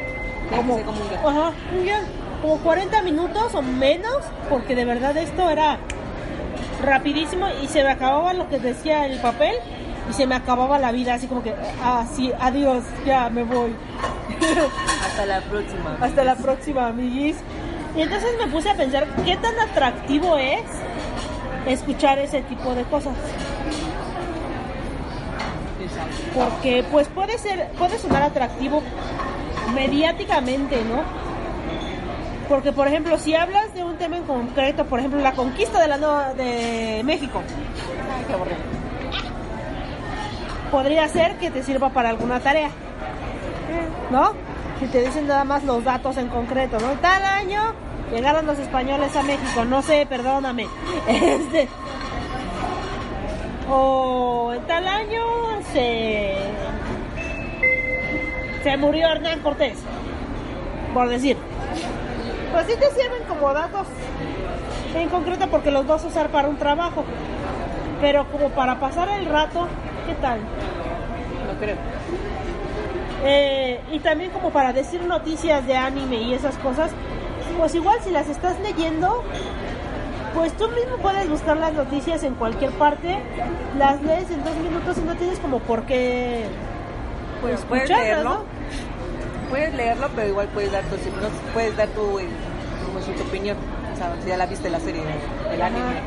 [0.55, 1.25] como, como un guion.
[1.25, 2.01] Ajá, un guion.
[2.41, 4.17] Como 40 minutos o menos,
[4.49, 5.79] porque de verdad esto era
[6.83, 9.55] rapidísimo y se me acababa lo que decía el papel
[10.09, 13.75] y se me acababa la vida, así como que, ah, sí, adiós, ya me voy.
[15.05, 15.97] Hasta la próxima.
[15.99, 17.37] Hasta la próxima, amiguis.
[17.97, 20.61] Y entonces me puse a pensar qué tan atractivo es
[21.65, 23.13] escuchar ese tipo de cosas.
[26.33, 28.81] Porque pues puede ser, puede sonar atractivo
[29.73, 31.01] mediáticamente, ¿no?
[32.47, 35.87] Porque por ejemplo, si hablas de un tema en concreto, por ejemplo, la conquista de
[35.87, 37.41] la no- de México,
[38.27, 38.57] qué aburrido.
[40.71, 42.69] podría ser que te sirva para alguna tarea.
[44.11, 44.31] ¿No?
[44.79, 46.89] Si te dicen nada más los datos en concreto, ¿no?
[47.01, 47.73] Tal año
[48.11, 50.67] llegaron los españoles a México, no sé, perdóname.
[51.07, 51.67] Este.
[53.69, 55.23] O en tal año
[55.73, 56.35] se.
[58.63, 59.77] Se murió Hernán Cortés.
[60.93, 61.37] Por decir.
[62.51, 63.87] Pues sí te sirven como datos
[64.95, 67.03] en concreto porque los vas a usar para un trabajo.
[68.01, 69.67] Pero como para pasar el rato,
[70.07, 70.39] ¿qué tal?
[70.39, 71.75] No creo.
[73.25, 76.91] Eh, y también como para decir noticias de anime y esas cosas,
[77.57, 79.23] pues igual si las estás leyendo,
[80.33, 83.17] pues tú mismo puedes buscar las noticias en cualquier parte,
[83.77, 86.45] las lees en dos minutos y no tienes como por qué
[87.41, 88.23] Pues puedes leerlo.
[88.29, 88.43] ¿no?
[89.49, 92.27] Puedes leerlo, pero igual puedes dar tu, no, puedes dar tu, eh,
[92.85, 93.57] como tu opinión.
[93.93, 95.01] O sea, si ya la viste la serie,
[95.51, 96.01] el anime.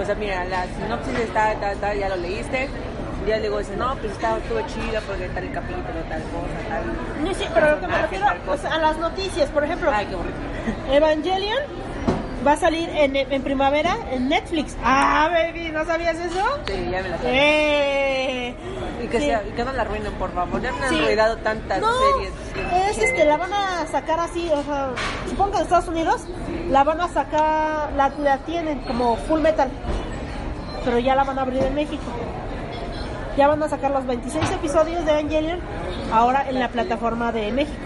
[0.00, 2.68] O sea, mira, la sinopsis está, tal, tal, ya lo leíste.
[3.26, 7.28] Ya luego dices, no, pues estaba, estuvo chida porque tal el capítulo, tal cosa, tal.
[7.28, 10.51] Sí, sí, pero lo que me refiero a las noticias, por ejemplo, Ay, qué bonito.
[10.90, 11.58] Evangelion
[12.46, 14.76] va a salir en, en primavera en Netflix.
[14.84, 16.44] Ah, baby, ¿no sabías eso?
[16.66, 17.24] Sí, ya me la sé.
[17.26, 18.54] Eh,
[19.02, 19.26] Y que, sí.
[19.26, 20.60] sea, y que no la arruinen, por favor.
[20.60, 20.98] Ya me han Sí.
[21.00, 22.32] arruinado tantas no, series.
[22.90, 24.90] Es este, la van a sacar así, o sea,
[25.28, 26.22] supongo que en Estados Unidos
[26.70, 29.70] la van a sacar, la, la tienen como full metal,
[30.84, 32.02] pero ya la van a abrir en México.
[33.36, 35.60] Ya van a sacar los 26 episodios de Evangelion
[36.12, 37.78] ahora en la plataforma de México,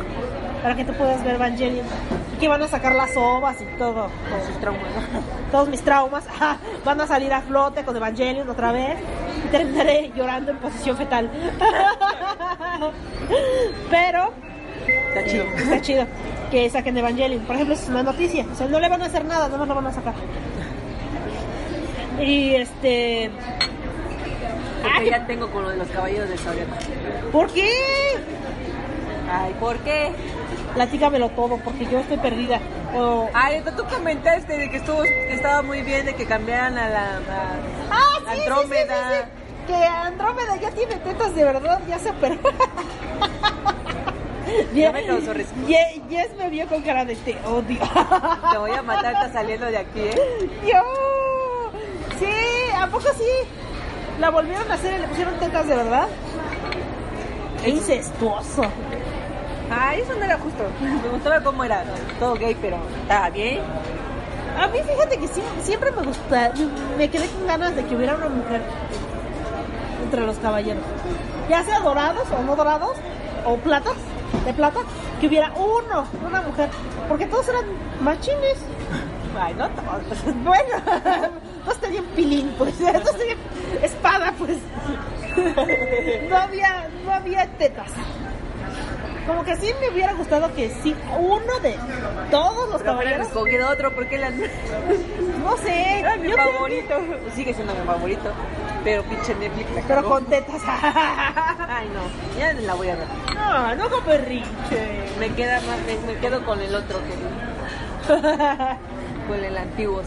[0.63, 1.87] para que tú puedas ver Evangelion.
[2.35, 5.21] Y que van a sacar las ovas y todo, Con sus traumas, ¿no?
[5.53, 6.25] todos mis traumas
[6.85, 8.97] van a salir a flote con Evangelion otra vez
[9.45, 11.31] y terminaré llorando en posición fetal.
[13.91, 14.33] Pero
[15.09, 15.45] Está chido.
[15.45, 16.07] eh, está chido
[16.51, 17.43] que saquen Evangelion.
[17.45, 18.45] Por ejemplo, es una noticia.
[18.53, 20.15] O sea, no le van a hacer nada, nada más lo van a sacar.
[22.21, 23.31] Y este.
[24.83, 26.71] Porque ya tengo con lo de los caballeros del Zodiaco.
[27.33, 27.69] ¿Por qué?
[29.31, 30.13] Ay, ¿por qué?
[30.75, 32.61] Platícamelo todo, porque yo estoy perdida.
[32.95, 36.89] O- Ay, tú comentaste de que estuvo, que estaba muy bien de que cambiaran a
[36.89, 37.21] la a
[37.91, 39.09] ¡Ah, sí, Andrómeda.
[39.11, 39.67] sí, sí, sí!
[39.67, 42.37] Que Andrómeda ya tiene tetas de verdad, ya se operó.
[44.75, 45.51] Ya me causó risa.
[45.67, 47.81] Ye- Yes me vio con cara de te odio.
[48.53, 50.49] Te voy a matar, está saliendo de aquí, ¿eh?
[50.65, 51.71] Yo.
[52.19, 52.27] Sí,
[52.79, 53.49] ¿a poco sí?
[54.21, 56.07] La volvieron a hacer y le pusieron tetas de verdad.
[57.63, 58.63] Qué incestuoso.
[59.71, 60.65] Ay, eso no era justo.
[60.81, 61.85] Me gustaba cómo era.
[62.19, 63.61] Todo gay, pero estaba bien.
[64.59, 65.29] A mí fíjate que
[65.63, 66.51] siempre me gusta,
[66.97, 68.63] me quedé con ganas de que hubiera una mujer
[70.03, 70.83] entre los caballeros.
[71.51, 72.97] Ya sea dorados o no dorados,
[73.45, 73.97] o platas,
[74.47, 74.81] de plata,
[75.21, 76.71] que hubiera uno, una mujer.
[77.09, 77.65] Porque todos eran
[78.01, 78.57] machines.
[79.39, 80.35] Ay, no todos.
[80.43, 80.75] Bueno,
[81.65, 83.39] todos tenían pilín, pues, todos tenían
[83.83, 84.57] espada, pues.
[86.31, 87.91] No había, no había tetas.
[89.27, 91.75] Como que sí me hubiera gustado que sí, uno de
[92.31, 94.31] todos los caballeros, escogido otro porque la...
[94.31, 96.95] no sé, Era mi yo creo que- favorito.
[97.35, 98.31] Sigue siendo mi favorito.
[98.85, 100.63] Pero pinche Netflix la pero con tetas.
[100.67, 102.39] Ay, no.
[102.39, 103.07] Ya la voy a ver.
[103.35, 105.03] No, no con berrinche.
[105.19, 107.17] Me queda más, me, me quedo con el otro que
[109.29, 110.03] con el antiguo.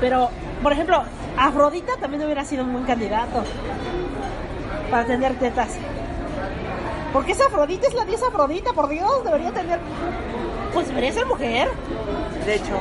[0.00, 0.28] Pero,
[0.60, 1.04] por ejemplo,
[1.38, 3.44] Afrodita también hubiera sido un buen candidato
[4.90, 5.76] para tener tetas.
[7.14, 9.78] Porque esa Afrodita es la diosa Afrodita, por Dios, debería tener.
[10.74, 11.68] Pues debería ser mujer.
[12.44, 12.76] De hecho,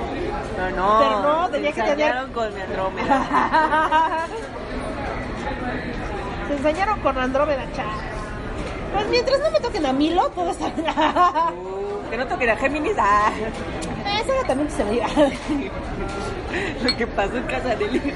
[0.57, 0.97] pero no.
[0.99, 4.25] Pero no, se tenía que tener- con mi Andrómeda.
[6.47, 7.85] Se enseñaron con Andrómeda, cha.
[8.93, 10.87] Pues mientras no me toquen a Milo, está bien.
[10.89, 12.95] Uh, que no toquen a Géminis.
[12.99, 13.31] Ah,
[14.21, 15.07] Esa era también que se veía.
[16.83, 18.13] lo que pasó en casa de Lili.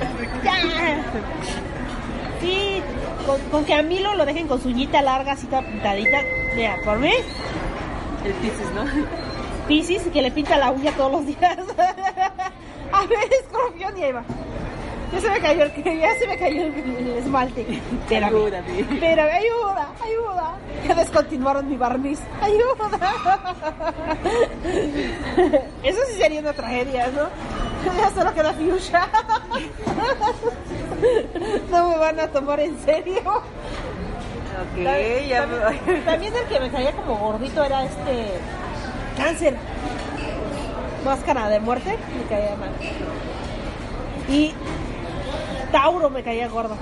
[2.41, 2.81] Sí,
[3.25, 6.21] con, con que a Milo lo dejen con su uñita larga, así toda pintadita.
[6.55, 7.11] Mira, por mí,
[8.23, 8.85] El Pisces, ¿no?
[9.67, 11.39] Pisces, que le pinta la uña todos los días.
[12.91, 14.23] a ver, escorpión, y ahí va.
[15.13, 17.61] Ya se me cayó el, ya se me cayó el, el esmalte.
[17.61, 18.27] Espérame.
[18.35, 18.79] Ayúdame.
[18.79, 20.53] Espérame, ayuda, ayuda.
[20.87, 22.19] Ya descontinuaron mi barniz.
[22.41, 23.13] Ayuda.
[25.83, 27.29] Eso sí sería una tragedia, ¿no?
[27.97, 29.07] Ya solo queda fuchsia.
[31.69, 33.19] No me van a tomar en serio.
[33.19, 38.31] Ok, También- ya me también, también el que me caía como gordito era este
[39.15, 39.55] cáncer.
[41.05, 42.71] Máscara de muerte, me caía mal.
[44.27, 44.55] Y
[45.71, 46.75] Tauro me caía gordo.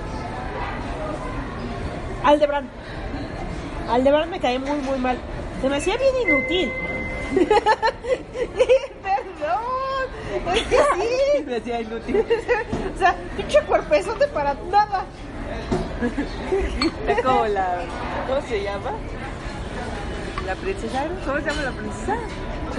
[2.24, 2.68] Aldebrán.
[3.88, 5.18] Aldebrán me caía muy, muy mal.
[5.60, 6.72] Se me hacía bien inútil.
[9.02, 10.54] Perdón.
[10.54, 11.42] Es que sí.
[11.46, 12.24] me hacía inútil.
[12.94, 15.04] O sea, pinche cuerpezote para nada.
[17.08, 17.84] Es como la.
[18.28, 18.90] ¿Cómo se llama?
[20.46, 21.06] ¿La princesa?
[21.24, 22.16] ¿Cómo se llama la princesa?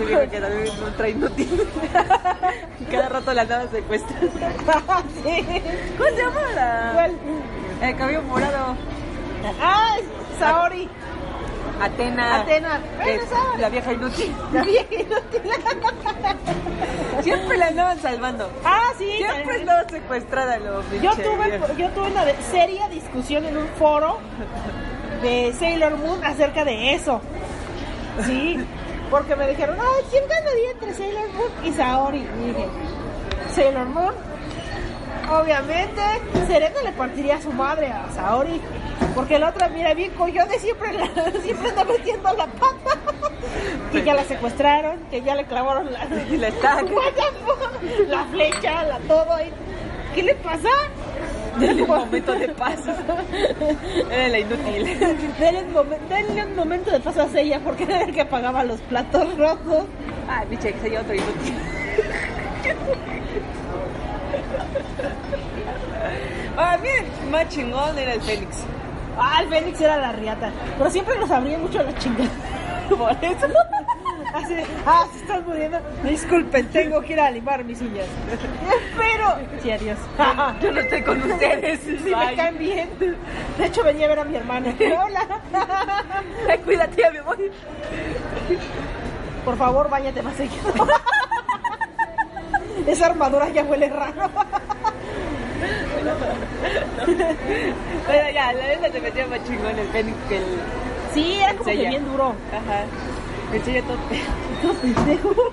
[0.05, 1.67] Que también inútil.
[2.91, 4.27] Cada rato la andaba secuestrando.
[5.23, 5.45] sí.
[5.97, 6.91] ¿Cómo se llama la.?
[6.93, 7.15] ¿Cuál?
[7.81, 8.75] El cabello morado.
[9.59, 9.95] Ah,
[10.39, 10.87] Saori.
[11.81, 12.41] Atena.
[12.41, 12.81] Atena.
[13.05, 13.21] Es
[13.59, 14.35] la vieja inútil.
[14.53, 15.41] La vieja inútil.
[17.23, 18.49] Siempre la andaban salvando.
[18.63, 19.11] Ah, sí.
[19.17, 24.19] Siempre estaba secuestrada lo Yo tuve, yo tuve una seria discusión en un foro
[25.21, 27.21] de Sailor Moon acerca de eso.
[28.25, 28.57] Sí,
[29.09, 32.17] porque me dijeron, ay, ¿quién ganaría entre Sailor Moon y Saori?
[32.19, 32.67] Y dije,
[33.55, 34.13] Sailor Moon.
[35.29, 36.01] Obviamente,
[36.47, 38.61] Serena le partiría a su madre a Saori.
[39.13, 42.97] Porque la otra, mira, bien coyone, siempre, la- siempre anda metiendo la pata.
[43.91, 46.05] Que ya la secuestraron, que ya le clavaron la,
[46.37, 46.51] La
[48.07, 49.35] la flecha, la todo.
[50.15, 50.69] ¿Qué le pasa?
[51.59, 52.79] Denle un momento de paz.
[54.11, 54.83] Era la inútil.
[55.39, 58.63] Denle un, momen- denle un momento de paz a ella porque era el que pagaba
[58.63, 59.85] los platos rotos.
[60.29, 61.55] Ah, biche, que se otro inútil.
[66.57, 68.63] Ah, miren, más chingón era el Fénix.
[69.17, 70.51] Ah, el Fénix era la riata.
[70.77, 72.29] Pero siempre nos abría mucho la chingada.
[72.89, 73.47] Por eso.
[74.33, 75.79] Así de, ah, se están muriendo.
[76.03, 78.07] Disculpen, tengo que ir a limar mis uñas.
[78.97, 79.35] Pero.
[79.61, 79.97] Sí, adiós.
[80.61, 81.79] Yo no estoy con ustedes.
[81.81, 82.35] Sí, me Bye.
[82.35, 82.89] caen bien.
[83.57, 84.73] De hecho, venía a ver a mi hermana.
[84.79, 85.41] Hola.
[86.49, 87.51] Ay, cuídate, me voy.
[89.45, 90.73] Por favor, váyate más seguido.
[92.85, 94.29] Esa armadura ya huele raro.
[98.07, 100.45] Pero ya, la neta se metía más chingón el Fénix que el.
[101.13, 102.35] Sí, era como que bien duro.
[102.51, 102.85] Ajá.
[103.53, 103.97] El sello todo.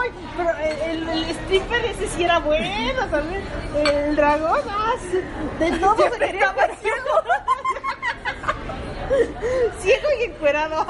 [0.00, 0.10] ¡Ay!
[0.36, 0.50] Pero
[0.90, 3.42] el, el, stripper ese sí era bueno, ¿sabes?
[3.74, 4.92] El dragón, ah,
[5.58, 7.22] de todo se quería estaba ciego.
[9.80, 10.86] ciego y encuerado.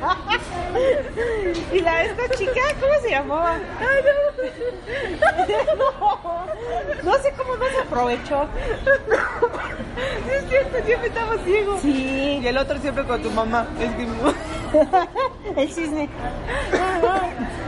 [1.72, 3.58] y la esta chica, ¿cómo se llamaba?
[5.76, 6.46] no,
[7.02, 8.48] no sé cómo no se aprovechó.
[10.26, 11.78] Sí, es cierto, siempre estaba ciego.
[11.80, 13.66] Sí, Y el otro siempre con tu mamá.
[13.78, 14.06] Es que.
[15.56, 16.08] el cisne.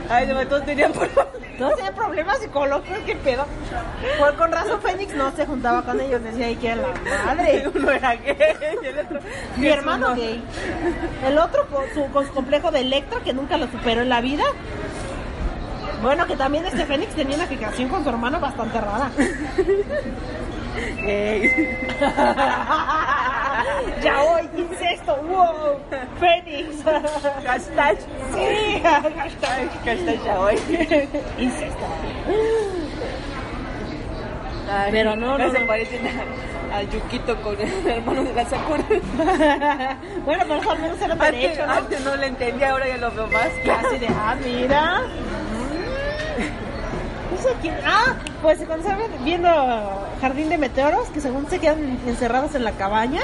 [0.09, 1.27] Ay, no, todos tenían problemas.
[1.59, 3.45] No tenía problemas psicológicos, qué pedo.
[4.19, 6.87] Por, con razón Fénix no se juntaba con ellos, decía ahí que era la
[7.25, 7.67] madre.
[7.75, 8.35] Uno era gay
[8.81, 9.19] y el otro.
[9.57, 10.43] Mi hermano gay.
[11.25, 14.21] El otro con su, con su complejo de Electra que nunca lo superó en la
[14.21, 14.43] vida.
[16.01, 19.09] Bueno, que también este Fénix tenía una fijación con su hermano bastante rara.
[24.03, 25.77] Ya hoy, incesto, wow,
[26.19, 26.83] Fénix.
[27.45, 27.97] Hashtag.
[28.33, 29.69] sí, hashtag.
[29.85, 30.55] Hashtag ya hoy.
[31.37, 31.85] Incesto.
[34.69, 35.67] Ay, Pero no, no, Se no.
[35.67, 35.99] parecen
[36.73, 38.83] a, Yukito con el hermano de la Sakura.
[40.25, 41.73] bueno, pero al menos era Antes, derecho, ¿no?
[41.73, 43.49] antes no lo entendía, ahora ya lo veo más.
[43.85, 45.01] Así de, ah, mira.
[47.85, 49.49] Ah, pues cuando estaban viendo
[50.21, 53.21] Jardín de Meteoros, que según se quedan encerrados en la cabaña,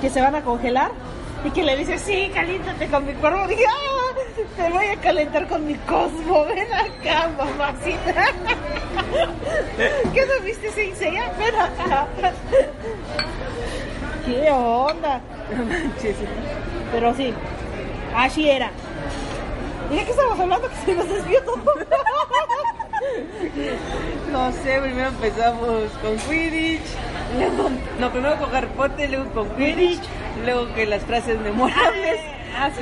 [0.00, 0.90] que se van a congelar,
[1.44, 3.46] y que le dice, sí, caliéntate con mi cuerpo.
[3.46, 4.14] Dije, ah,
[4.56, 8.26] te voy a calentar con mi cosmo, ven acá, mamacita.
[10.12, 11.32] ¿Qué no viste, Seiya?
[11.38, 12.06] Ven acá.
[14.24, 15.20] ¿Qué onda?
[16.92, 17.34] Pero sí,
[18.16, 18.70] así era.
[19.90, 20.68] ¿Y de qué estamos hablando?
[20.70, 21.74] Que se nos desvió todo.
[24.32, 26.82] No sé, primero empezamos con Quidditch,
[27.38, 30.02] luego, no, primero con Harry Potter, luego con Quidditch,
[30.44, 32.20] luego que las frases memorables,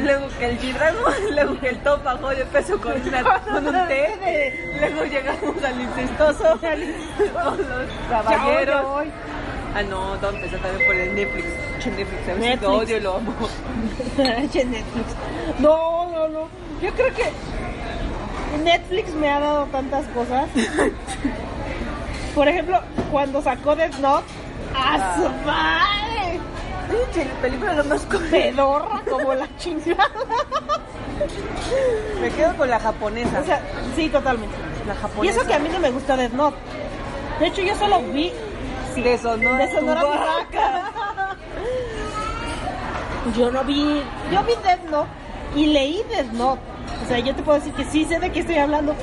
[0.00, 3.88] luego que el G-Dragon, luego que el top bajó de peso con, una- con un
[3.88, 8.84] té, luego llegamos al incestuoso, con los caballeros.
[9.74, 11.46] Ah, no, todo empezó también por el Netflix.
[11.82, 13.32] Che, Netflix, a veces lo odio y lo amo.
[14.52, 15.06] Che, Netflix.
[15.60, 16.48] No, no, no.
[16.82, 17.24] Yo creo que
[18.58, 20.48] Netflix me ha dado tantas cosas.
[22.34, 22.80] Por ejemplo,
[23.10, 24.24] cuando sacó Death Note,
[24.74, 26.40] ¡a su madre!
[26.88, 28.22] Pinche película lo más cool.
[28.30, 30.08] Pedorra como la chingada.
[32.20, 33.40] Me quedo con la japonesa.
[33.40, 33.60] O sea,
[33.96, 34.54] sí, totalmente.
[34.86, 35.38] la Y japonesa.
[35.40, 36.56] eso que a mí no me gusta Death Note.
[37.40, 38.32] De hecho, yo solo vi
[38.96, 41.36] de Sonora, de Sonora Barraca.
[43.36, 45.08] Yo no vi, yo vi Death Note
[45.56, 46.60] y leí Death Note.
[47.04, 48.94] O sea, yo te puedo decir que sí sé de qué estoy hablando.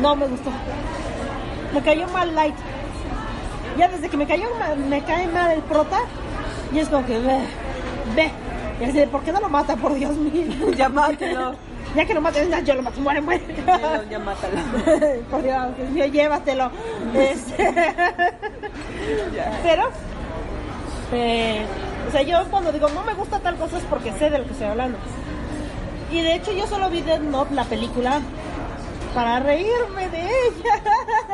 [0.00, 0.50] No me gustó.
[1.72, 2.54] Me cayó mal Light.
[3.76, 4.46] Ya desde que me cayó
[4.88, 5.98] me cae mal el prota,
[6.72, 7.40] y es como que ve,
[8.14, 8.30] ve.
[8.80, 10.46] Y así de, ¿por qué no lo mata, por Dios mío?
[10.76, 11.54] Ya mátelo.
[11.94, 13.44] Ya que lo mates, ya, yo lo mato, muere, muere.
[13.66, 14.56] Ya, ya mátalo.
[15.30, 16.70] Por Dios, Dios mío, llévatelo.
[17.14, 17.72] Este,
[19.62, 19.90] Pero,
[21.12, 21.64] eh,
[22.08, 24.44] o sea, yo cuando digo no me gusta tal cosa es porque sé de lo
[24.44, 24.98] que estoy hablando.
[26.14, 28.20] Y de hecho yo solo vi Dead Note, la película,
[29.14, 30.80] para reírme de ella.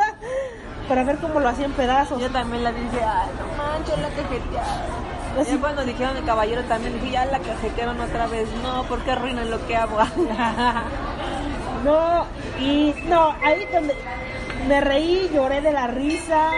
[0.89, 2.19] para ver cómo lo hacían pedazos.
[2.21, 5.01] Yo también la dije, ay, no manches, la cajetearon.
[5.41, 8.49] Así- Y cuando dijeron el caballero también dije, ya la cajetearon otra vez.
[8.63, 9.99] No, porque arruinan lo que hago.
[11.85, 12.27] No,
[12.61, 13.95] y no, ahí donde
[14.69, 16.51] me reí, lloré de la risa,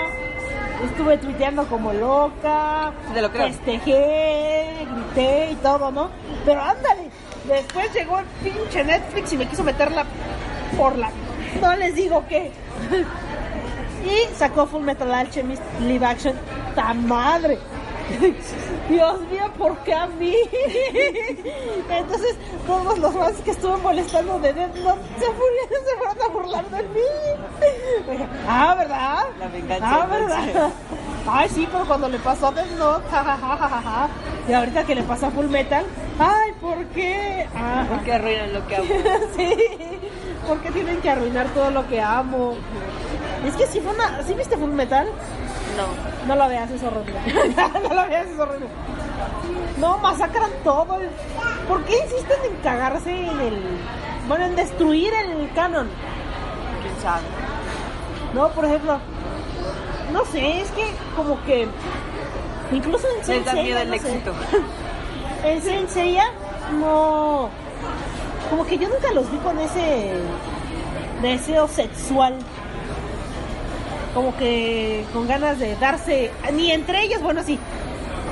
[0.85, 3.47] estuve tuiteando como loca, Te lo creo.
[3.47, 6.11] festejé, grité y todo, ¿no?
[6.45, 7.11] Pero ándale,
[7.45, 10.05] después llegó el pinche Netflix y me quiso meterla
[10.77, 11.11] por la...
[11.61, 12.51] No les digo qué.
[14.05, 16.35] Y sacó Full Metal Alchemist Live Action.
[16.75, 17.59] ¡Ta madre!
[18.89, 20.35] Dios mío, ¿por qué a mí?
[21.91, 22.37] Entonces,
[22.67, 26.71] todos los fans que estuve molestando de Death Note se fueron, se fueron a burlar
[26.71, 28.19] de mí.
[28.49, 29.25] Ah, ¿verdad?
[29.39, 30.71] La venganza Ah, ¿verdad?
[31.27, 33.05] Ay, sí, pero cuando le pasó a Death Note.
[34.49, 35.85] Y ahorita que le pasa a Full Metal,
[36.19, 37.47] ay, ¿por qué?
[37.55, 38.87] Ah, Porque arruinan lo que hago.
[39.37, 39.55] sí,
[40.49, 42.55] porque tienen que arruinar todo lo que amo.
[43.47, 45.07] Es que si fue una, ¿sí viste Full Metal?
[45.77, 46.27] No.
[46.27, 47.15] No lo veas, es horrible.
[47.89, 48.67] no lo veas, es horrible.
[49.79, 50.99] No, masacran todo.
[51.69, 53.63] ¿Por qué insisten en cagarse en el...
[54.29, 55.89] Bueno, en destruir el canon?
[56.83, 57.23] ¿Quién sabe?
[58.35, 58.99] No, por ejemplo...
[60.13, 61.67] No sé, es que como que...
[62.73, 64.09] Incluso en Seiya, el no sé.
[64.09, 64.33] éxito.
[65.45, 66.27] En Saint Seiya,
[66.79, 67.49] no...
[68.49, 70.13] Como que yo nunca los vi con ese
[71.21, 72.37] deseo sexual.
[74.15, 76.31] Como que con ganas de darse...
[76.53, 77.59] Ni entre ellos, bueno, sí.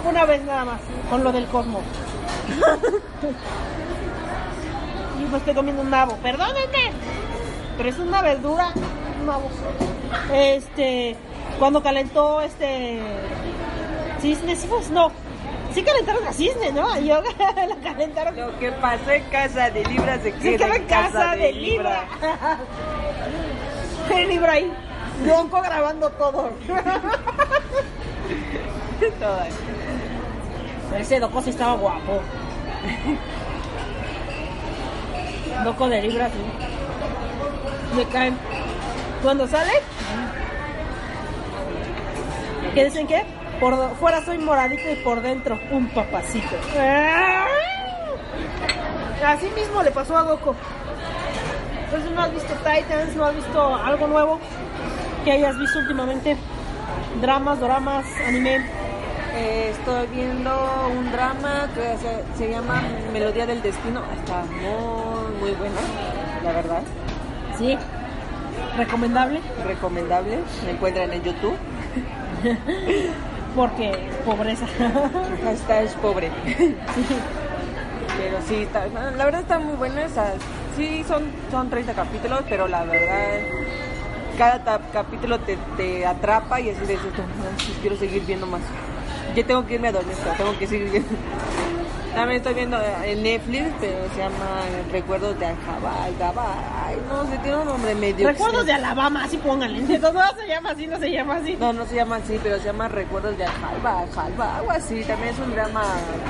[0.08, 1.82] Una vez nada más, con lo del cosmos.
[5.20, 6.16] y pues estoy comiendo un nabo.
[6.16, 6.92] Perdónenme.
[7.76, 8.72] Pero es una verdura.
[9.20, 9.50] Un nabo.
[10.32, 11.16] Este...
[11.58, 13.00] Cuando calentó este...
[14.20, 15.10] Cisne, sí, pues no.
[15.74, 16.98] Sí calentaron a Cisne, ¿no?
[17.00, 17.22] Yo
[17.68, 21.36] la calentaron Lo que pasó en casa de Libra se se queda queda en casa
[21.36, 22.04] de Libra.
[24.10, 24.72] El Libra ahí.
[25.20, 26.50] Bronco grabando todo.
[29.18, 29.48] Todas.
[30.98, 32.20] Ese Doco sí estaba guapo.
[35.64, 37.96] Doco de Libra, sí.
[37.96, 38.36] Me caen.
[39.22, 39.72] Cuando sale,
[42.74, 43.24] ¿qué dicen qué?
[43.58, 46.56] Por fuera soy moradito y por dentro un papacito.
[49.26, 50.54] Así mismo le pasó a Doco.
[51.84, 54.40] Entonces no has visto Titans, no has visto algo nuevo
[55.24, 56.36] que hayas visto últimamente.
[57.20, 58.64] Dramas, doramas, anime.
[59.34, 60.50] Eh, estoy viendo
[60.98, 64.02] un drama que se, se llama Melodía del Destino.
[64.14, 65.76] Está muy, muy bueno,
[66.44, 66.82] la verdad.
[67.58, 67.76] Sí.
[68.76, 70.38] Recomendable Recomendable.
[70.64, 71.56] Me encuentran en YouTube.
[73.56, 74.66] porque pobreza.
[75.52, 76.30] Esta es pobre.
[76.46, 80.04] Pero sí, está, la verdad está muy buena.
[80.04, 80.32] Esa,
[80.76, 83.40] sí, son, son 30 capítulos, pero la verdad,
[84.40, 87.00] cada capítulo te, te atrapa y así de "No,
[87.58, 88.62] sí, quiero seguir viendo más.
[89.36, 91.10] Ya tengo que irme a dormir, pero tengo que seguir viendo.
[92.14, 96.58] También estoy viendo en Netflix, pero se llama Recuerdos de Alcabal, Gabal.
[96.86, 98.26] Ay, no sé, tiene un nombre medio.
[98.26, 98.72] Recuerdos de.
[98.72, 99.98] Alabama, así pónganle.
[99.98, 101.56] No, no se llama así, no se llama así.
[101.60, 105.04] No, no se llama así, pero se llama Recuerdos de Aljalba, Aljalba, algo así.
[105.04, 105.82] También es un drama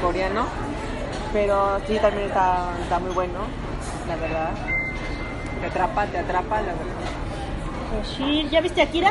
[0.03, 0.47] coreano,
[1.33, 3.39] pero sí, también está, está muy bueno,
[4.09, 4.51] la verdad.
[5.61, 7.20] Te atrapa, te atrapa, la verdad.
[8.51, 9.11] ¿Ya viste a Akira?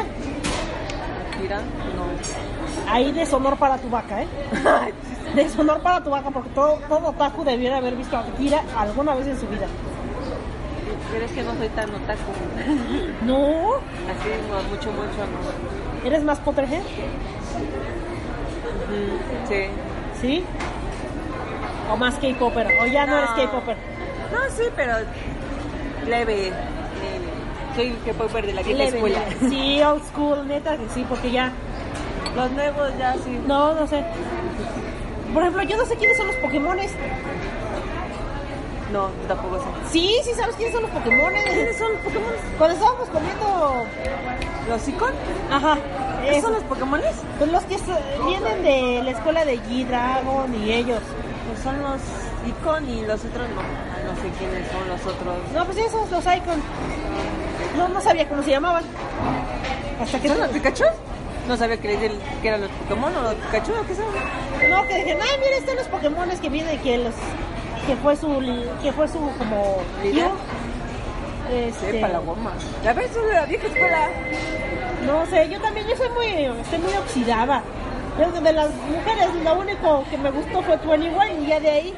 [1.33, 1.57] Akira,
[1.95, 2.91] no.
[2.91, 4.27] Ahí deshonor para tu vaca, ¿eh?
[5.35, 9.27] Deshonor para tu vaca, porque todo, todo otaku debiera haber visto a Akira alguna vez
[9.27, 9.67] en su vida.
[11.11, 12.31] Pero es que no soy tan otaku.
[13.25, 14.29] No, Así,
[14.69, 16.07] mucho, mucho, no.
[16.07, 16.81] ¿eres más Potterhead?
[19.47, 19.65] Sí.
[20.21, 20.43] ¿Sí?
[21.91, 22.67] ¿O más K-Popper?
[22.83, 23.17] ¿O ya no, No.
[23.19, 23.77] eres K-Popper?
[24.31, 24.93] No, sí, pero
[26.07, 26.51] leve.
[27.79, 29.19] Soy que puedo ver de la vieja escuela.
[29.47, 31.53] Sí, old school, neta, que sí, porque ya...
[32.35, 33.39] Los nuevos ya sí.
[33.47, 34.03] No, no sé.
[35.33, 36.91] Por ejemplo, yo no sé quiénes son los Pokémones.
[38.91, 39.91] No, tampoco sé.
[39.91, 41.45] Sí, sí sabes quiénes son los Pokémones.
[41.45, 42.33] ¿Quiénes son los Pokémon?
[42.57, 43.85] Cuando estábamos comiendo...
[44.67, 45.13] ¿Los Icon?
[45.49, 45.77] Ajá.
[46.23, 46.41] ¿Esos eso.
[46.47, 47.15] son los Pokémones?
[47.37, 47.77] Pues los que
[48.27, 50.99] vienen de la escuela de G-Dragon y ellos.
[51.47, 52.01] Pues son los
[52.45, 53.61] Icon y los otros no.
[53.61, 55.37] Ah, no sé quiénes son los otros.
[55.53, 56.61] No, pues esos, los Icon.
[57.77, 58.83] No, no sabía cómo se llamaban.
[60.01, 60.27] Hasta que...
[60.29, 60.83] ¿Son los Pikachu?
[61.47, 64.05] No sabía que, del- que eran los Pokémon o los Pikachu o qué son.
[64.69, 67.13] No, que dije, ay, mira, están los Pokémones que vienen, que los...
[67.87, 68.27] Que fue su...
[68.83, 69.77] Que fue su como...
[70.03, 70.29] ¿Líder?
[71.51, 72.51] Este, Sepa la goma.
[72.83, 74.09] Ya ves, son de la vieja escuela.
[75.05, 76.27] No sé, yo también, yo soy muy,
[76.61, 77.63] estoy muy oxidada.
[78.43, 81.93] De las mujeres, lo único que me gustó fue 21 y ya de ahí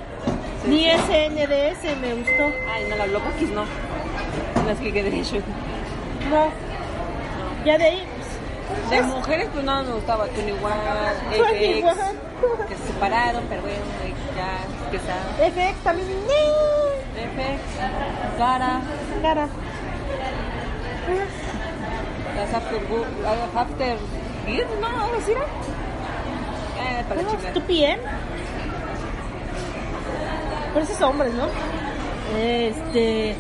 [0.68, 2.44] ni SNDS me gustó.
[2.72, 3.64] Ay, no, las Locukis no.
[4.68, 5.38] Las que quedé hecho.
[6.30, 6.50] No.
[7.66, 8.00] Ya de ahí,
[8.90, 11.92] De pues, mujeres, pues no me gustaba Tony One, 21.
[11.92, 12.00] FX,
[12.68, 13.78] que se separaron, pero bueno,
[14.36, 15.14] ya, que está.
[15.72, 16.08] FX también.
[17.14, 18.82] FX, Cara,
[19.22, 19.48] cara.
[22.36, 22.80] las After,
[23.56, 23.98] after
[24.48, 25.42] Gear, no, algo así era.
[25.42, 27.48] Eh, para ¿Cómo chingar.
[27.48, 28.00] estupien?
[30.74, 31.48] Pero esos hombres, ¿no?
[32.40, 33.36] Este.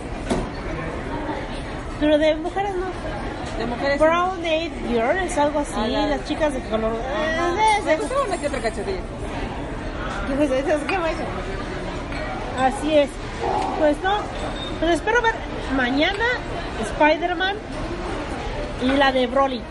[2.01, 2.87] Pero de mujeres no.
[3.57, 3.99] De mujeres.
[3.99, 6.93] Brown Eyed Girls, algo así, Ah, las chicas de color.
[7.85, 8.99] Me gustaba una que otra cachetilla.
[10.27, 10.79] ¿Qué fue eso?
[10.87, 11.23] ¿Qué eso?
[12.59, 13.09] Así es.
[13.79, 14.15] Pues no.
[14.79, 15.35] Pues espero ver
[15.75, 16.25] mañana
[16.81, 17.55] Spider-Man
[18.81, 19.61] y la de Broly.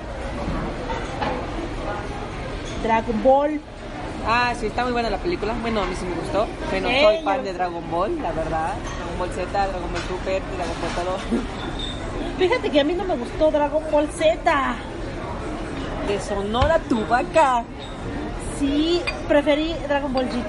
[2.85, 3.61] Dragon Ball.
[4.27, 5.55] Ah, sí, está muy buena la película.
[5.61, 6.47] Bueno, a mí sí me gustó.
[6.73, 8.75] Eh, soy fan de Dragon Ball, la verdad.
[8.99, 11.70] Dragon Ball Z, Dragon Ball Super, Dragon Ball todo.
[12.41, 14.75] Fíjate que a mí no me gustó Dragon Ball Z.
[16.09, 17.65] De Sonora tu vaca.
[18.59, 20.47] Sí, preferí Dragon Ball GT.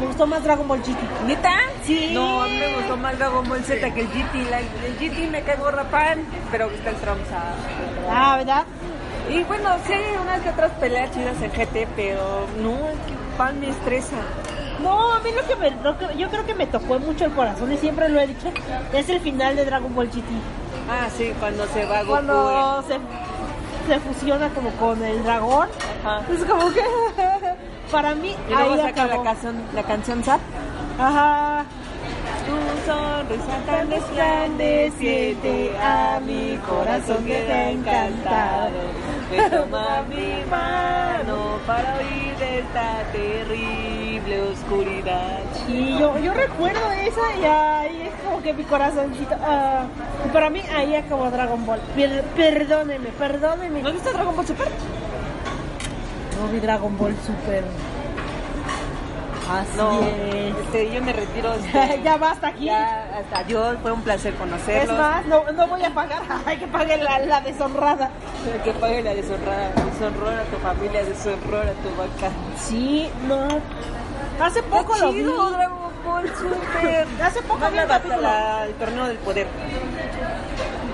[0.00, 0.98] Me gustó más Dragon Ball GT.
[1.26, 1.52] ¿Neta?
[1.84, 2.10] Sí.
[2.12, 4.50] No, a mí me gustó más Dragon Ball Z que el GT.
[4.50, 7.28] La- el GT me cae gorra pan, pero está el Trunks.
[7.32, 7.54] ah,
[8.10, 8.64] Ah, ¿verdad?
[9.30, 13.14] Y bueno, sí hay unas que otras peleas chidas en GT, pero no, es que
[13.38, 14.16] pan me estresa.
[14.82, 17.32] No, a mí lo que, me, lo que- yo creo que me tocó mucho el
[17.32, 18.48] corazón y siempre lo he dicho,
[18.92, 20.28] es el final de Dragon Ball GT.
[20.88, 22.10] Ah, sí, cuando se va Goku.
[22.10, 22.98] Cuando se,
[23.92, 26.00] se fusiona como con el dragón, eh.
[26.04, 26.22] Ajá.
[26.32, 26.82] es como que
[27.90, 30.40] para mí Y luego ahí saca la canción, la canción Zap.
[30.98, 31.64] Ajá.
[32.46, 32.52] Tu
[32.86, 38.80] sonrisa tan resplandeciente a mi corazón que te ha encantado.
[39.36, 45.40] Me toma mi mano para huir de esta terrible oscuridad.
[45.68, 49.34] Y yo, yo recuerdo esa y ahí es como que mi corazoncito.
[50.24, 51.80] y para mí ahí acabó Dragon Ball.
[51.96, 53.82] Per- perdóneme, perdóneme.
[53.82, 54.68] ¿No has visto Dragon Ball Super?
[56.40, 57.64] No vi Dragon Ball Super.
[59.50, 60.56] Así No, es.
[60.64, 61.52] este, yo me retiro.
[61.54, 62.64] este, ya basta aquí.
[62.66, 64.98] Ya, hasta adiós, fue un placer Es conocerlos.
[64.98, 66.22] más, no, no voy a pagar.
[66.46, 68.10] Hay que pague la, la deshonrada.
[68.64, 72.32] Que pague la deshonrada, deshonrora a tu familia, deshonrora a tu vaca.
[72.58, 73.48] Sí, no.
[74.44, 75.52] Hace poco Está lo chido, vi.
[75.54, 77.06] Dragon Ball Super.
[77.22, 78.20] Hace poco Más vi capítulo.
[78.22, 79.46] la- el torneo del poder.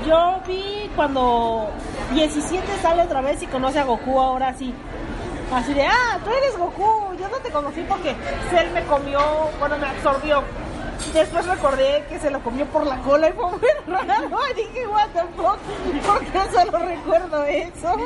[0.06, 1.68] Yo vi cuando
[2.12, 4.74] 17 sale otra vez y conoce a Goku ahora sí.
[5.52, 7.14] Así de, ah, tú eres Goku.
[7.18, 8.14] Yo no te conocí porque
[8.50, 9.20] Cell me comió,
[9.58, 10.42] bueno, me absorbió.
[11.14, 14.28] Después recordé que se lo comió por la cola y fue muy raro.
[14.50, 15.58] Y dije, what the fuck,
[16.06, 17.96] ¿por qué solo recuerdo eso?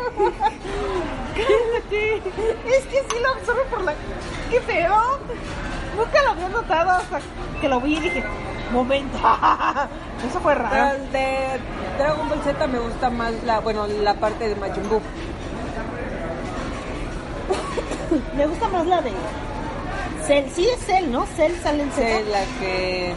[1.36, 3.94] Es que sí lo absorbe por la...
[4.50, 5.18] ¡Qué feo!
[5.96, 7.20] Nunca lo había notado hasta
[7.60, 8.24] que lo vi y dije,
[8.72, 9.18] momento.
[10.28, 10.98] Eso fue raro.
[11.12, 11.60] De
[11.98, 14.82] Dragon Ball Z me gusta más la, bueno, la parte de Majin.
[18.36, 19.10] Me gusta más la de
[20.26, 21.26] Cell, sí es Cell, ¿no?
[21.36, 22.30] Cell sale en Sí, Cell.
[22.30, 23.12] la que...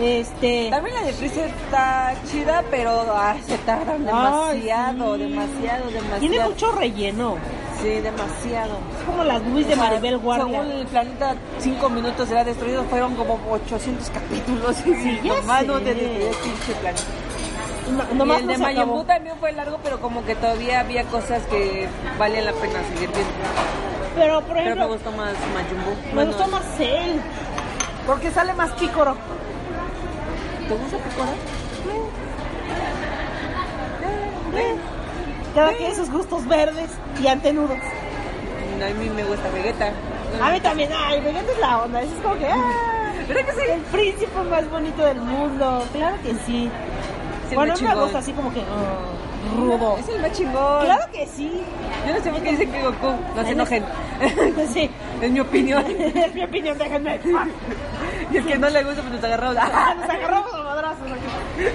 [0.00, 0.68] Este.
[0.70, 5.20] También la de Freezer está chida, pero ay, se tardan demasiado, sí.
[5.22, 6.18] demasiado, demasiado.
[6.20, 7.36] Tiene mucho relleno.
[7.82, 8.78] Sí, demasiado.
[8.98, 10.46] Es como las Luis de Maribel Guardia.
[10.62, 14.76] Según el planeta, cinco minutos será destruido, fueron como 800 capítulos.
[14.84, 15.84] Sí, ya nomás no sé.
[15.84, 17.02] destruyó el pinche planeta.
[17.90, 18.84] No, y nomás el de.
[18.84, 23.10] Buu también fue largo, pero como que todavía había cosas que valían la pena seguir
[23.10, 23.30] viendo.
[24.14, 25.32] Pero, por Pero me ejemplo, gustó más
[25.84, 25.96] Buu.
[26.08, 27.18] me Bueno, gustó más Cell.
[28.06, 29.16] Porque sale más pícoro.
[30.68, 31.32] ¿Te gusta Picora?
[35.54, 36.90] Cada quien sus gustos verdes
[37.22, 37.76] y antenudos.
[37.78, 39.92] A mí me gusta Vegeta.
[40.42, 42.02] A mí también, ay, Vegeta es la onda.
[42.02, 43.70] Es como que, ah, ¿Verdad que sí?
[43.70, 45.84] el príncipe más bonito del mundo.
[45.92, 46.70] Claro que sí.
[47.54, 48.02] Bueno, muy a mí me chingón.
[48.04, 49.96] gusta así como que ah, rudo.
[49.98, 50.84] Es el más chingón.
[50.84, 51.50] Claro que sí.
[52.06, 53.06] Yo no sé por qué dicen que Goku.
[53.36, 53.84] No se enojen.
[54.72, 54.90] sí.
[55.20, 55.84] es mi opinión.
[56.14, 57.20] Es mi opinión, déjenme.
[58.32, 59.56] y el que no le gusta, pues nos agarramos.
[59.60, 61.08] Ah, Nos agarramos a madrazos.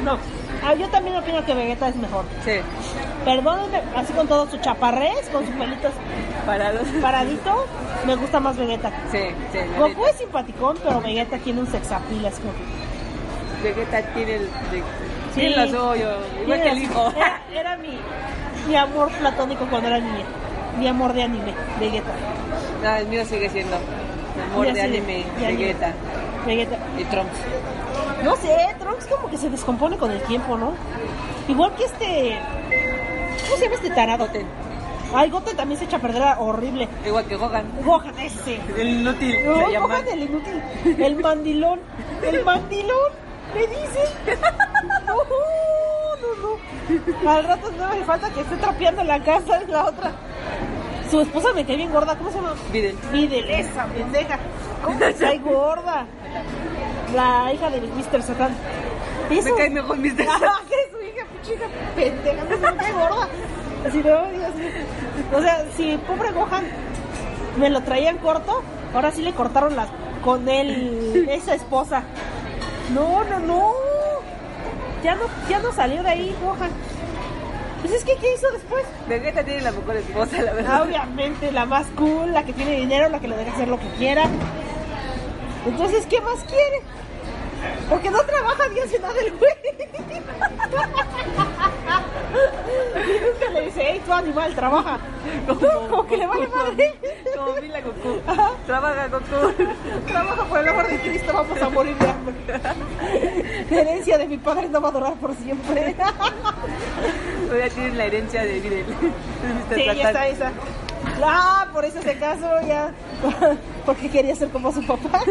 [0.04, 0.18] No.
[0.66, 2.26] Ah, yo también opino que Vegeta es mejor.
[2.44, 2.52] sí,
[3.24, 5.92] Perdónenme, así con todo su chaparrés, con sus pelitos
[6.46, 6.88] parados.
[7.02, 7.66] paradito,
[8.06, 8.90] me gusta más Vegeta.
[9.12, 9.20] Sí,
[9.52, 9.60] sí.
[9.78, 12.54] Goku es simpaticón, pero Vegeta tiene un sexapil, es como
[13.64, 14.42] Vegeta tiene el.
[14.72, 14.84] De,
[15.40, 15.50] Sí.
[15.50, 16.10] la suyo.
[16.44, 17.14] Igual que el hijo.
[17.16, 18.00] Era, era mi,
[18.68, 20.26] mi amor platónico cuando era niña.
[20.80, 22.12] Mi amor de anime, Vegeta.
[22.86, 23.78] Ah, el mío sigue siendo.
[24.36, 25.64] Mi amor de anime, de anime.
[25.64, 25.94] Vegeta
[26.46, 26.78] Vegeta.
[26.98, 27.40] y Trunks.
[28.24, 30.74] No sé, Trunks como que se descompone con el tiempo, ¿no?
[31.48, 32.40] Igual que este...
[33.46, 34.26] ¿Cómo se llama este tarado?
[34.26, 34.48] Goten.
[35.14, 36.88] Ay, Goten también se echa a perder horrible.
[37.06, 37.66] Igual que Gohan.
[37.84, 38.60] Gohan ese.
[38.78, 39.36] El inútil.
[39.46, 39.88] No, se llama.
[39.88, 40.62] Gohan el inútil.
[40.98, 41.80] El mandilón.
[42.22, 43.12] El mandilón.
[43.56, 44.00] Me dice.
[46.18, 46.58] No, no,
[47.24, 47.30] no.
[47.30, 50.12] Al rato no me falta que esté trapeando la casa y la otra.
[51.12, 52.18] Su esposa me cae bien gorda.
[52.18, 52.54] ¿Cómo se llama?
[52.72, 52.98] Videl.
[53.12, 54.40] Videl, esa pendeja.
[54.84, 56.06] ¿Cómo me cae gorda?
[57.16, 58.22] La hija de Mr.
[58.24, 58.56] Satan.
[59.30, 60.34] Me cae mejor mis dedos.
[60.42, 61.02] Ah, que es su
[61.54, 63.28] hija, pendeja, no se me cae gorda.
[63.88, 64.04] Así "Ay,
[64.38, 64.70] Dios mío".
[65.38, 66.64] O sea, si pobre Gohan
[67.58, 68.62] me lo traían corto,
[68.94, 69.88] ahora sí le cortaron las
[70.24, 72.04] con él, esa esposa.
[72.94, 73.74] No, no, no.
[75.04, 76.72] Ya no, ya no salió de ahí, Gohan.
[77.82, 78.84] Pues es que, ¿qué hizo después?
[79.08, 80.72] Vegeta tiene la mejor esposa, la verdad.
[80.74, 83.80] Ah, obviamente, la más cool, la que tiene dinero, la que le deja hacer lo
[83.80, 84.26] que quiera.
[85.66, 86.82] Entonces, ¿qué más quiere?
[87.90, 89.54] Porque no trabaja ni hace nada el güey.
[93.08, 95.00] Y nunca le dice, hey, tú animal, trabaja.
[95.48, 96.96] Como, que le vale madre.
[97.36, 98.20] Como Mila Goku.
[98.28, 98.52] Ajá.
[98.66, 99.54] Trabaja Goku.
[100.08, 102.36] Trabaja por el amor de Cristo, vamos a morir de hambre.
[103.70, 105.96] La herencia de mi padre no va a durar por siempre.
[107.46, 108.86] Todavía tienen la herencia de Videl.
[109.74, 110.52] Sí, ya está esa.
[111.24, 112.92] Ah, por eso se casó ya.
[113.86, 115.22] Porque quería ser como su papá.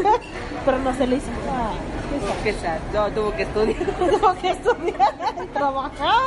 [0.64, 1.28] Pero no se le hizo.
[1.50, 1.72] Ah,
[2.60, 2.78] sad.
[2.92, 3.76] No, tuvo que estudiar.
[3.98, 5.14] Tengo que estudiar
[5.52, 6.22] trabajar.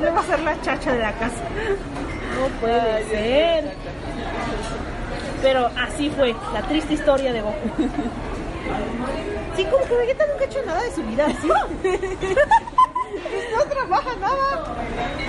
[0.00, 1.42] Le va a ser la chacha de la casa.
[2.40, 3.72] No puede Ay, ser.
[5.42, 7.68] Pero así fue, la triste historia de Goku.
[9.56, 11.48] Sí, como que Vegeta nunca ha hecho nada de su vida, ¿sí?
[13.54, 14.64] No trabaja nada,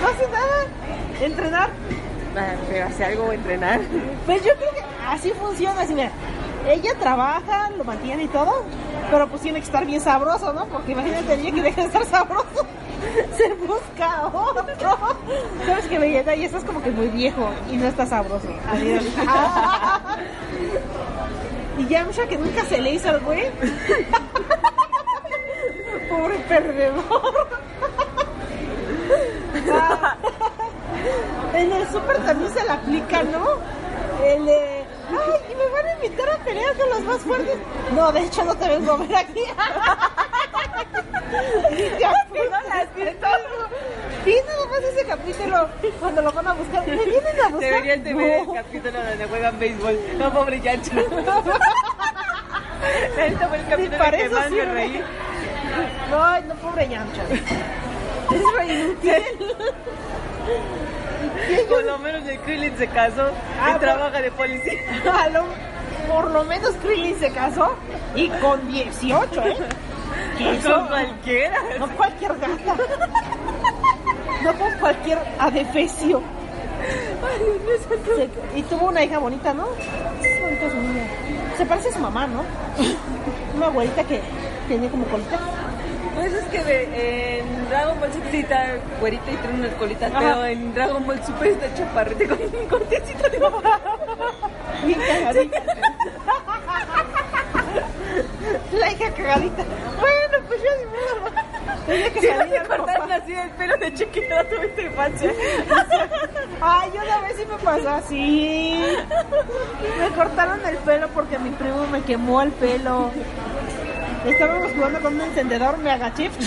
[0.00, 0.66] no hace nada.
[1.20, 1.70] Entrenar.
[2.36, 3.80] Ah, Pero hace algo entrenar.
[4.24, 6.10] Pues yo creo que así funciona, así mira.
[6.66, 8.62] Ella trabaja, lo mantiene y todo,
[9.10, 10.66] pero pues tiene que estar bien sabroso, ¿no?
[10.66, 12.66] Porque imagínate el día que deja de estar sabroso,
[13.36, 14.98] se busca otro.
[15.66, 18.48] Sabes que Vegeta ya estás como que muy viejo y no está sabroso.
[18.70, 19.04] Adiós.
[21.76, 23.50] Y Yamcha que nunca se le hizo al güey.
[26.08, 27.48] Pobre perdedor.
[31.52, 33.44] En el súper también se la aplica, ¿no?
[34.24, 34.48] El
[35.10, 37.56] ay, ¿y me van a invitar a pelear con los más fuertes?
[37.94, 39.40] No, de hecho no te vengo a ver aquí.
[41.98, 42.42] Ya, pues,
[44.24, 45.68] Sí, nada más ese capítulo
[46.00, 46.86] cuando lo van a buscar.
[46.86, 47.60] ¿Me vienen a buscar?
[47.60, 48.54] Deberían de ver el No.
[48.54, 49.98] capítulo donde juegan béisbol.
[50.18, 50.92] No, pobre Yancho.
[53.18, 55.02] Este fue el capítulo para que más me reí.
[56.10, 57.22] No, no, pobre Yamcha.
[57.32, 59.22] Es re inútil.
[61.68, 63.28] Por lo menos el Krillin se casó
[63.60, 64.80] Ah, y trabaja de policía.
[65.32, 65.74] Lo-
[66.12, 67.74] por lo menos Krillin se casó
[68.14, 69.56] y con 18, ¿eh?
[70.38, 71.56] Que eso- cualquiera.
[71.78, 72.76] No cualquier gata.
[74.42, 76.20] No con cualquier adefesio.
[78.16, 79.66] Se- y tuvo una hija bonita, ¿no?
[81.56, 82.42] Se parece a su mamá, ¿no?
[83.56, 84.20] Una abuelita que
[84.68, 85.38] tenía como colita.
[86.14, 90.20] Pues es que ve, en Dragon Ball sí está güerita y tiene unas colitas, Ajá.
[90.20, 93.60] pero en Dragon Ball Super está chaparrete con un cortecito de mamá.
[94.84, 95.62] Bien cagadita.
[98.72, 99.64] La hija cagadita.
[99.98, 101.30] Bueno, pues yo ni modo.
[102.20, 103.14] Si al cortaron papá.
[103.16, 105.32] así el pelo de chiquita, tuviste infancia.
[106.60, 108.84] Ay, una vez sí me pasó así.
[109.98, 113.10] Me cortaron el pelo porque mi primo me quemó el pelo.
[114.24, 116.30] Estábamos jugando con un encendedor, me agaché.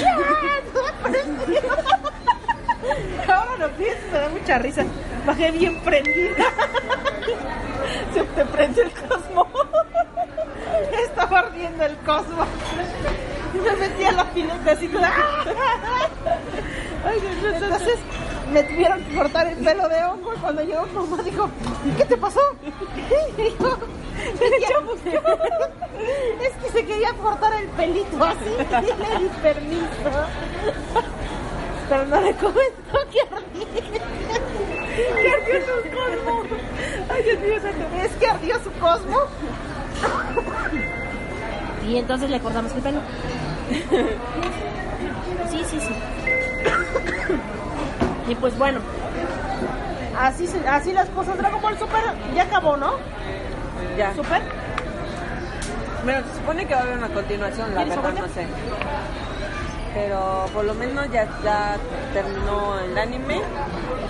[3.28, 4.86] Ahora lo pienso, me da mucha risa.
[5.26, 6.36] Bajé bien prendida.
[8.14, 9.48] Se te prendió el cosmo.
[11.04, 12.46] Estaba ardiendo el cosmo.
[13.54, 14.90] Y me metí a la pileta así.
[17.06, 18.00] Ay, Dios mío, Entonces
[18.52, 21.50] me tuvieron que cortar el pelo de hongo y cuando llegó mamá dijo,
[21.98, 22.40] ¿qué te pasó?
[22.64, 23.78] Y dijo,
[24.40, 24.68] "Quería-
[26.42, 30.12] es que se quería cortar el pelito así y le di permiso.
[31.90, 33.22] Pero no le comentó que.
[34.98, 36.44] Que ardió su cosmo.
[37.10, 37.86] Ay, Dios mío, santo.
[38.04, 39.20] Es que ardió su cosmo.
[41.88, 43.00] Y entonces le cortamos el pelo.
[45.50, 45.94] Sí, sí, sí.
[48.28, 48.80] Y pues bueno,
[50.20, 51.38] así, así las cosas.
[51.38, 52.02] Dragon Ball Super
[52.36, 52.94] ya acabó, ¿no?
[53.98, 54.14] Ya.
[54.14, 54.42] Super.
[56.04, 58.48] Bueno, se supone que va a haber una continuación, la ¿Quieres verdad no sé.
[59.94, 61.78] Pero por lo menos ya, ya
[62.14, 63.42] terminó el anime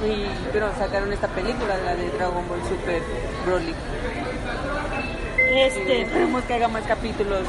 [0.05, 3.01] y pero sacaron esta película, la de Dragon Ball Super
[3.45, 3.73] Broly.
[5.53, 6.01] Y Este.
[6.01, 7.43] esperemos que haga más capítulos.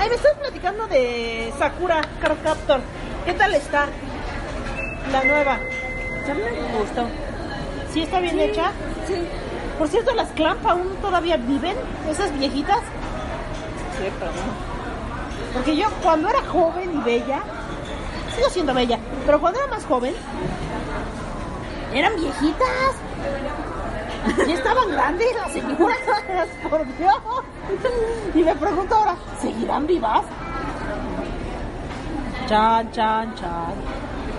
[0.00, 2.80] Ay, me estás platicando de Sakura Card Captor.
[3.24, 3.86] ¿Qué tal está?
[5.10, 5.58] La nueva.
[6.26, 7.06] Ya me gustó.
[7.92, 8.72] ¿Sí está bien hecha?
[9.06, 9.26] Sí.
[9.78, 11.76] Por cierto, las Clamp aún todavía viven,
[12.08, 12.78] esas viejitas.
[13.98, 15.52] Sí, pero no.
[15.52, 17.42] Porque yo cuando era joven y bella,
[18.34, 20.14] sigo siendo bella, pero cuando era más joven,
[21.92, 22.94] eran viejitas.
[24.46, 25.98] Ya estaban grandes las señoras,
[26.70, 27.14] por Dios.
[28.34, 30.22] Y me pregunto ahora, ¿seguirán vivas?
[32.48, 33.74] Chan, chan, chan.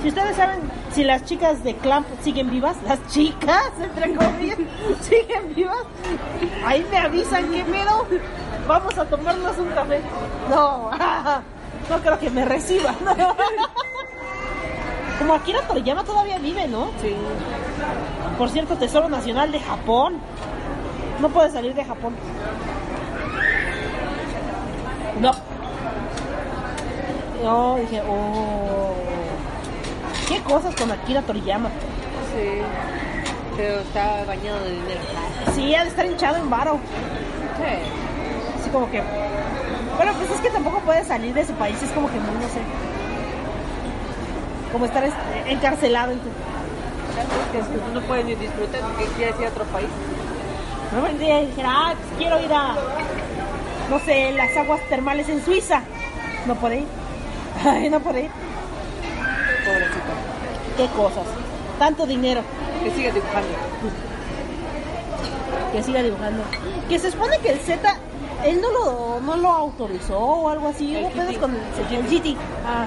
[0.03, 0.59] Si ustedes saben
[0.91, 4.57] si las chicas de Clamp siguen vivas, las chicas, entre comillas,
[5.01, 5.77] siguen vivas,
[6.65, 8.05] ahí me avisan qué pedo.
[8.67, 10.01] Vamos a tomarnos un café.
[10.49, 10.91] No,
[11.89, 12.97] no creo que me reciban.
[15.19, 16.87] Como Akira Toriyama todavía vive, ¿no?
[17.01, 17.15] Sí.
[18.37, 20.17] Por cierto, Tesoro Nacional de Japón.
[21.21, 22.13] No puede salir de Japón.
[25.21, 25.31] No.
[27.41, 29.22] No, dije, oh.
[30.27, 31.69] ¿Qué cosas con Akira Toriyama?
[31.69, 32.61] Sí.
[33.57, 35.01] Pero está bañado de dinero.
[35.53, 36.79] Sí, ha de estar hinchado en varo.
[37.57, 38.59] Sí.
[38.59, 39.03] Así como que.
[39.97, 42.47] Bueno, pues es que tampoco puede salir de su país, es como que muy, no
[42.47, 42.61] sé.
[44.71, 45.03] Como estar
[45.47, 46.29] encarcelado en tu.
[47.51, 49.89] Que no pueden ni disfrutar porque quiere ir a otro país.
[50.93, 52.75] No vendría y dijera, ah, pues quiero ir a,
[53.89, 55.81] no sé, las aguas termales en Suiza.
[56.47, 56.87] No puede ir.
[57.65, 58.31] Ay, no puede ir.
[59.73, 60.13] Pobrecito.
[60.77, 61.23] Qué cosas.
[61.79, 62.41] Tanto dinero
[62.83, 63.47] Que siga dibujando.
[65.71, 66.43] que siga dibujando.
[66.89, 67.95] Que se supone que el Z,
[68.45, 70.95] él no lo, no lo autorizó o algo así.
[70.95, 72.37] El Hubo con el.
[72.65, 72.85] Ah,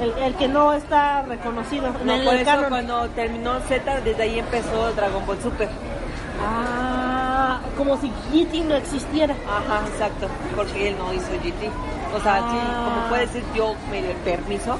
[0.00, 1.92] el, el que no está reconocido.
[2.04, 2.68] No, en por el eso canon.
[2.70, 5.68] cuando terminó Z, desde ahí empezó Dragon Ball Super.
[6.44, 9.34] Ah, como si GT no existiera.
[9.48, 11.70] Ajá, exacto, porque él no hizo GT.
[12.16, 12.84] O sea, sí, Ah.
[12.94, 14.76] como puede decir, yo me di el permiso,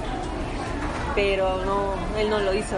[1.16, 2.76] pero no, él no lo hizo.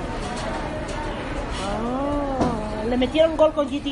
[1.67, 3.89] Ah, le metieron gol con GT.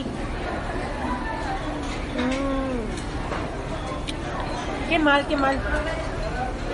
[2.16, 2.86] Mm.
[4.88, 5.58] Qué mal, qué mal.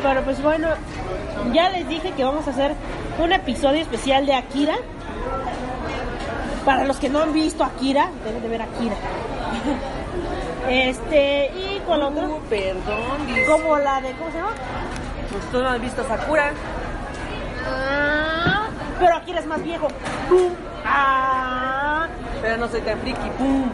[0.02, 0.68] Pero pues bueno,
[1.52, 2.74] ya les dije que vamos a hacer
[3.18, 4.76] un episodio especial de Akira.
[6.66, 8.94] Para los que no han visto Akira, deben de ver Akira.
[10.68, 13.46] Este, y con Uh, perdón, dice.
[13.46, 14.52] como la de, ¿cómo se llama?
[15.32, 16.52] Pues tú no has visto Sakura.
[17.66, 19.88] Ah, pero Akira es más viejo.
[20.28, 20.52] ¡Pum!
[20.84, 22.06] Ah,
[22.40, 23.28] Pero no soy tan friki.
[23.38, 23.68] ¡Pum!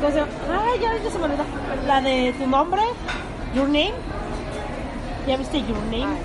[0.00, 0.28] ¿Cómo se llama?
[0.64, 1.44] Ay, ya, ya se me olvidó.
[1.86, 2.82] La de tu nombre,
[3.54, 3.94] Your Name.
[5.26, 6.16] ¿Ya viste Your Name?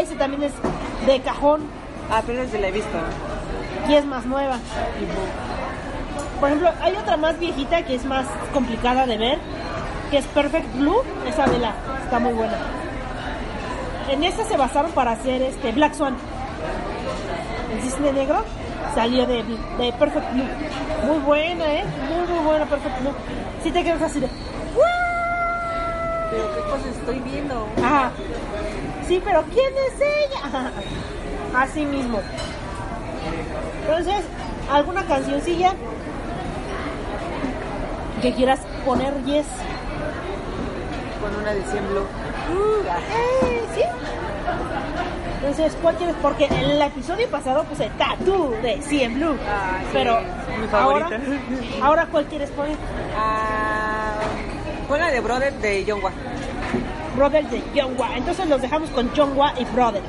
[0.00, 0.52] Ese también es
[1.06, 1.62] de cajón
[2.10, 2.90] Ah, pero ese la he visto.
[3.88, 4.58] y es más nueva.
[6.38, 9.38] Por ejemplo, hay otra más viejita que es más complicada de ver,
[10.10, 11.02] que es Perfect Blue.
[11.26, 11.72] Esa vela
[12.04, 12.54] está muy buena.
[14.08, 16.16] En esta se basaron para hacer este Black Swan.
[17.72, 18.44] El cisne negro
[18.94, 19.42] salió de,
[19.78, 20.44] de Perfect Blue.
[21.06, 21.84] Muy buena, ¿eh?
[22.08, 23.12] Muy, muy buena Perfect Blue.
[23.62, 24.28] Si te quedas así de...
[26.30, 27.68] Pero qué cosas estoy viendo.
[27.82, 28.10] Ajá.
[29.06, 30.70] Sí, pero ¿quién es ella?
[31.62, 32.20] Así mismo.
[33.82, 34.24] Entonces,
[34.72, 35.74] alguna cancioncilla
[38.22, 39.46] que quieras poner Yes.
[41.20, 42.06] Con una de 100 blue.
[42.52, 43.82] Eh, sí.
[45.40, 46.14] Entonces, ¿cuál quieres?
[46.22, 49.36] Porque en el episodio pasado puse Tattoo de CM Blue.
[49.48, 51.20] Ah, sí, pero mi ahora, favorita.
[51.82, 52.76] ahora, ¿cuál quieres poner?
[53.16, 54.14] Ah,
[54.88, 56.00] con la de Brother de John.
[57.16, 58.16] Brother de Jongwa.
[58.16, 60.02] Entonces los dejamos con Jongwa y Brother.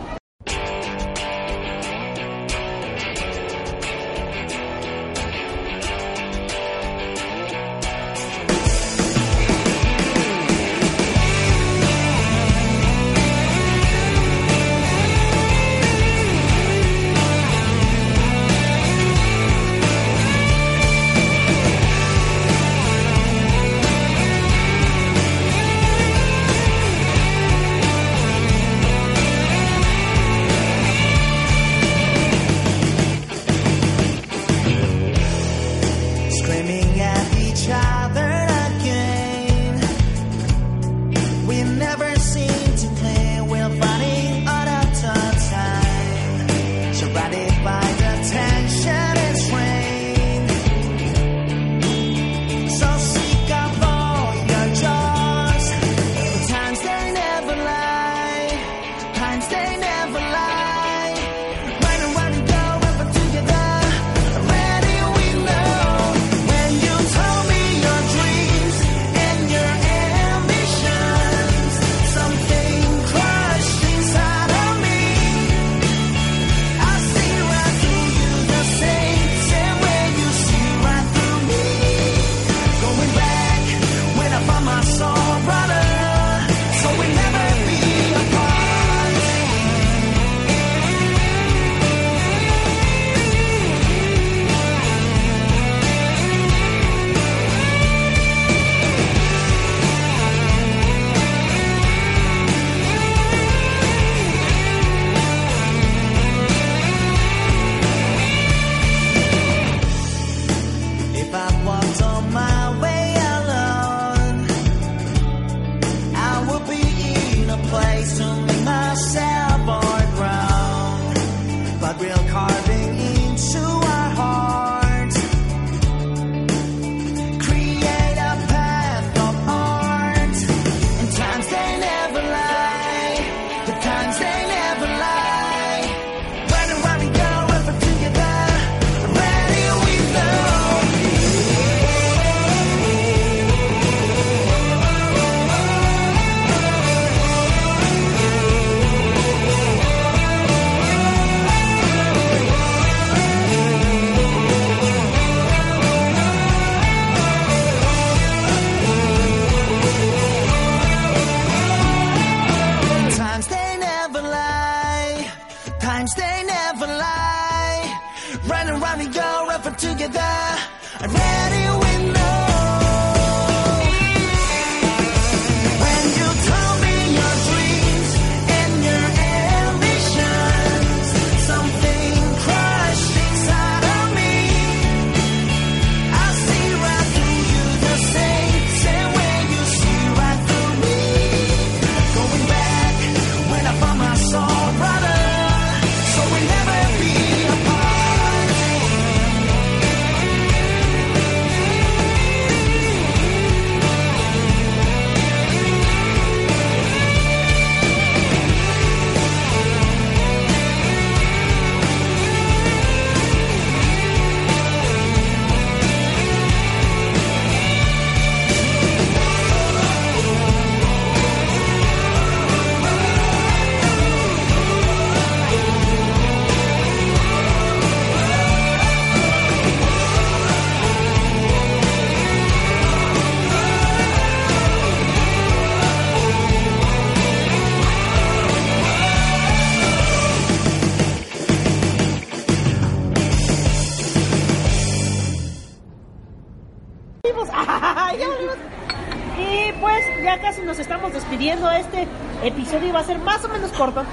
[253.73, 254.03] Más o menos corto.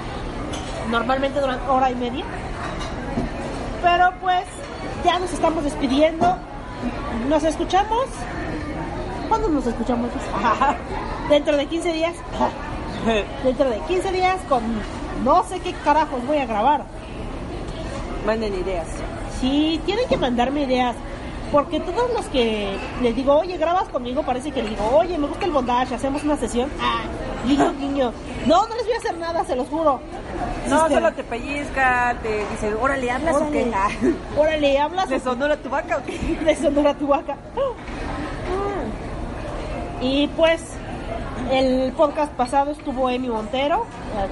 [0.90, 2.24] Normalmente dura hora y media.
[3.82, 4.44] Pero pues
[5.04, 6.36] ya nos estamos despidiendo.
[7.28, 8.06] Nos escuchamos.
[9.28, 10.10] ¿Cuándo nos escuchamos?
[11.28, 12.14] Dentro de 15 días.
[13.44, 14.62] Dentro de 15 días con
[15.24, 16.84] no sé qué carajos voy a grabar.
[18.26, 18.86] Manden ideas.
[19.40, 20.96] Sí, tienen que mandarme ideas.
[21.52, 25.26] Porque todos los que les digo, oye, grabas conmigo, parece que les digo, oye, me
[25.26, 26.70] gusta el bondage, hacemos una sesión.
[26.80, 27.02] Ah,
[27.44, 28.12] guiño, guiño.
[28.46, 30.00] No, no les voy a hacer nada, se los juro.
[30.68, 33.64] No, Este, solo te pellizca, te dice, órale, ¿hablas o qué?
[33.64, 35.10] Órale, órale, hablas.
[35.10, 36.18] ¿Le sonó la tu vaca o qué?
[36.44, 37.36] de Sonora Tubaca.
[40.00, 40.62] Y pues
[41.50, 43.84] el podcast pasado estuvo Emi Montero,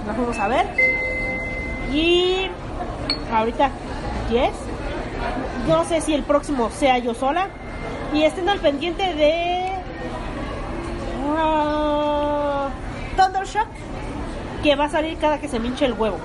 [0.07, 0.67] la fuimos a ver.
[1.93, 2.51] Y
[3.33, 3.71] ahorita
[4.31, 4.53] Yes.
[5.67, 7.49] No sé si el próximo sea yo sola.
[8.13, 9.71] Y estén al pendiente de
[11.37, 12.69] ah,
[13.17, 13.67] Thundershock,
[14.63, 16.19] que va a salir cada que se minche el huevo.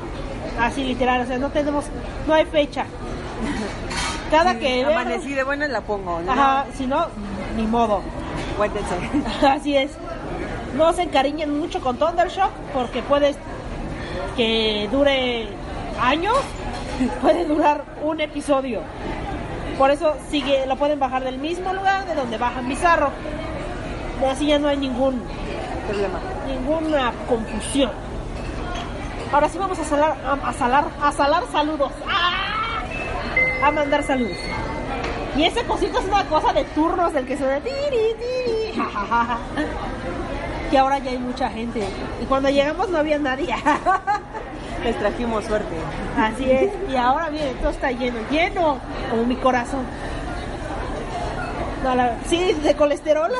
[0.59, 1.85] Así literal, o sea, no tenemos,
[2.27, 2.85] no hay fecha.
[4.31, 6.31] Cada que Amanecí de buenas la pongo, ¿no?
[6.31, 7.07] Ajá, si no,
[7.55, 8.01] ni modo.
[8.57, 8.95] Cuéntense.
[9.47, 9.91] Así es.
[10.75, 13.35] No se encariñen mucho con Thundershock porque puede
[14.35, 15.47] que dure
[16.01, 16.35] años,
[17.21, 18.81] puede durar un episodio.
[19.77, 23.09] Por eso sigue, lo pueden bajar del mismo lugar de donde bajan Bizarro.
[24.31, 25.21] Así ya no hay ningún
[25.87, 26.19] Problema.
[26.47, 27.91] ninguna confusión.
[29.33, 31.91] Ahora sí vamos a salar, a, salar, a salar saludos.
[32.07, 32.83] ¡Ah!
[33.63, 34.37] A mandar saludos.
[35.35, 39.05] Y ese cosito es una cosa de turnos del que suena tiri, tiri, ja, ja,
[39.07, 39.37] ja, ja.
[40.69, 41.83] Que ahora ya hay mucha gente.
[42.21, 43.55] Y cuando llegamos no había nadie.
[44.83, 45.75] Les trajimos suerte.
[46.17, 46.71] Así es.
[46.91, 48.77] Y ahora miren, todo está lleno, lleno,
[49.09, 49.85] como mi corazón.
[51.83, 53.31] No, la- sí, de colesterol.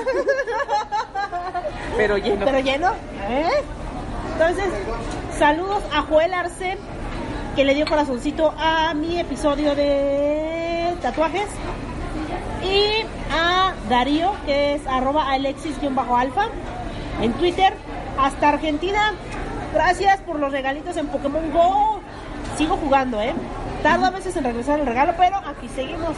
[1.98, 2.46] Pero lleno.
[2.46, 2.92] Pero lleno.
[3.30, 3.50] ¿eh?
[4.34, 4.66] Entonces,
[5.44, 6.78] saludos a Joel Arce,
[7.54, 11.48] que le dio corazoncito a mi episodio de tatuajes.
[12.64, 16.48] Y a Darío, que es arroba alexis-alfa
[17.22, 17.74] en Twitter.
[18.18, 19.16] Hasta Argentina.
[19.74, 22.00] Gracias por los regalitos en Pokémon Go.
[22.58, 23.34] Sigo jugando, ¿eh?
[23.82, 26.16] Tardo a veces en regresar el regalo, pero aquí seguimos.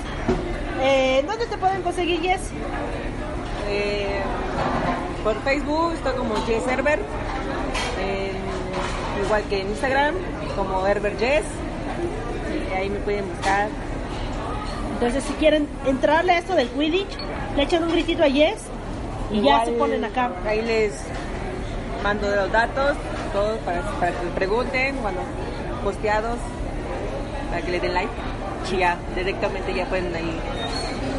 [0.83, 2.51] Eh, ¿Dónde te pueden conseguir, Jess?
[3.69, 4.21] Eh,
[5.23, 7.01] por Facebook estoy como Jess Herbert.
[9.23, 10.15] Igual que en Instagram,
[10.55, 11.45] como Herbert Jess.
[12.69, 13.69] Y ahí me pueden buscar.
[14.93, 17.17] Entonces, si quieren entrarle a esto del Quidditch,
[17.55, 18.61] le echan un gritito a Yes
[19.31, 20.31] y ya se ponen acá.
[20.45, 20.93] Ahí les
[22.03, 22.95] mando los datos,
[23.33, 25.21] todos para, para que pregunten, cuando
[25.83, 26.37] posteados,
[27.49, 28.11] para que le den like.
[28.71, 30.39] Y ya, directamente ya pueden ahí.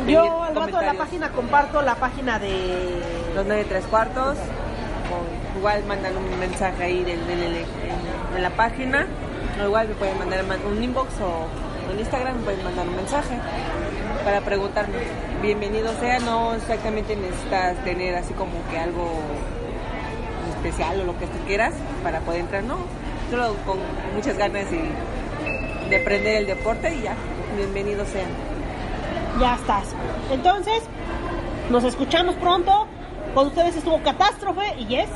[0.09, 3.03] Yo al rato de la página comparto la página de...
[3.34, 4.36] Los 9 tres cuartos.
[4.36, 9.07] o igual mandan un mensaje ahí del- del- del- en, en la página.
[9.61, 11.46] O igual me pueden mandar man- un inbox o
[11.92, 13.38] en Instagram me pueden mandar un mensaje
[14.24, 14.98] para preguntarme.
[15.40, 19.09] Bienvenido sea, no exactamente necesitas tener así como que algo
[20.57, 22.76] especial o lo que tú quieras para poder entrar, no.
[23.30, 23.78] Solo con
[24.14, 27.14] muchas ganas y de aprender el deporte y ya.
[27.57, 28.28] Bienvenido sean.
[29.40, 29.84] Ya estás.
[30.30, 30.82] Entonces,
[31.70, 32.86] nos escuchamos pronto.
[33.37, 35.11] Con ustedes estuvo Catástrofe y Yes.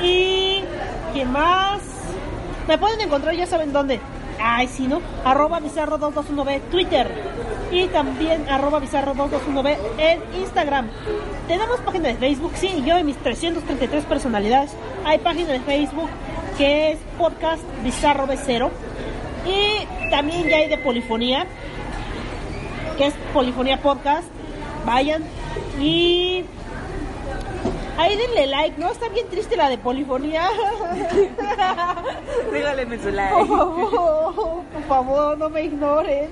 [0.00, 0.62] Y...
[1.12, 1.80] ¿Quién más?
[2.68, 3.98] Me pueden encontrar, ya saben dónde.
[4.40, 5.00] Ay, sí, ¿no?
[5.24, 7.10] Arroba bizarro 221B Twitter.
[7.72, 10.88] Y también arroba bizarro 221B en Instagram.
[11.48, 14.70] Tenemos página de Facebook, sí, yo y mis 333 personalidades.
[15.04, 16.10] Hay página de Facebook
[16.56, 18.70] que es podcast bizarro B0.
[19.48, 21.44] Y también ya hay de polifonía,
[22.96, 24.28] que es Polifonía Podcast.
[24.86, 25.24] Vayan
[25.80, 26.44] y
[28.00, 28.90] ahí denle like, ¿no?
[28.90, 30.48] Está bien triste la de Polifonía.
[32.50, 33.46] Regálenme su Por like.
[33.46, 34.34] favor,
[34.72, 36.30] por favor, no me ignoren.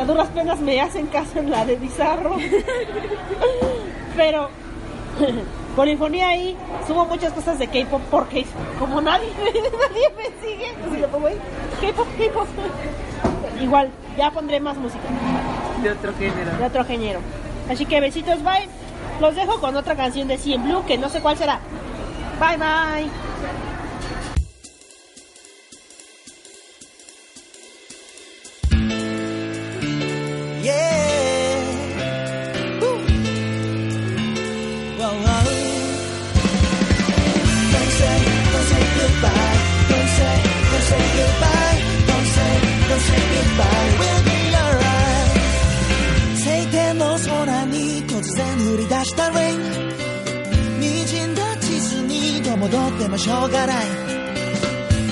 [0.00, 2.36] A duras penas me hacen caso en la de Bizarro.
[4.16, 4.48] Pero
[5.76, 6.56] Polifonía ahí
[6.86, 8.44] subo muchas cosas de K-pop porque
[8.78, 11.36] como nadie, nadie me sigue, pues le pongo ahí,
[11.80, 12.46] K-pop, K-pop.
[13.60, 15.00] Igual, ya pondré más música
[15.82, 16.56] De otro género.
[16.58, 17.20] de otro género.
[17.70, 18.68] Así que besitos, bye.
[19.20, 21.60] Los dejo con otra canción de Cien Blue que no sé cuál será.
[22.40, 23.10] Bye bye.
[52.78, 53.86] ってもしょうがない。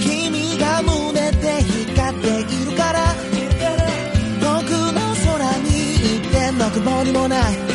[0.00, 3.14] 君が胸で光っているから。
[4.40, 7.69] 僕の空に一点の曇りもない。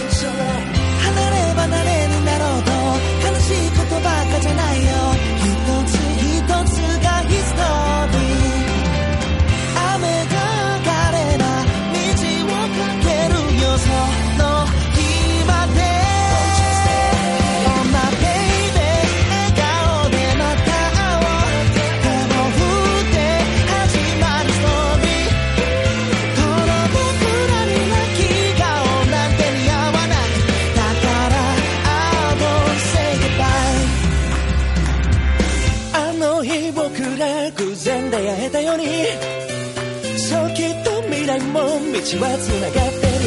[42.06, 43.26] ちは繋がってる。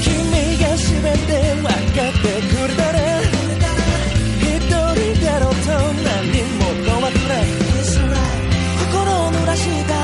[0.00, 0.08] 君
[0.58, 0.88] が全
[1.28, 2.96] て分かってくれたら。
[4.40, 5.68] 一人だろうと
[6.02, 7.44] 何も怖くない
[8.80, 10.03] 心を濡らした。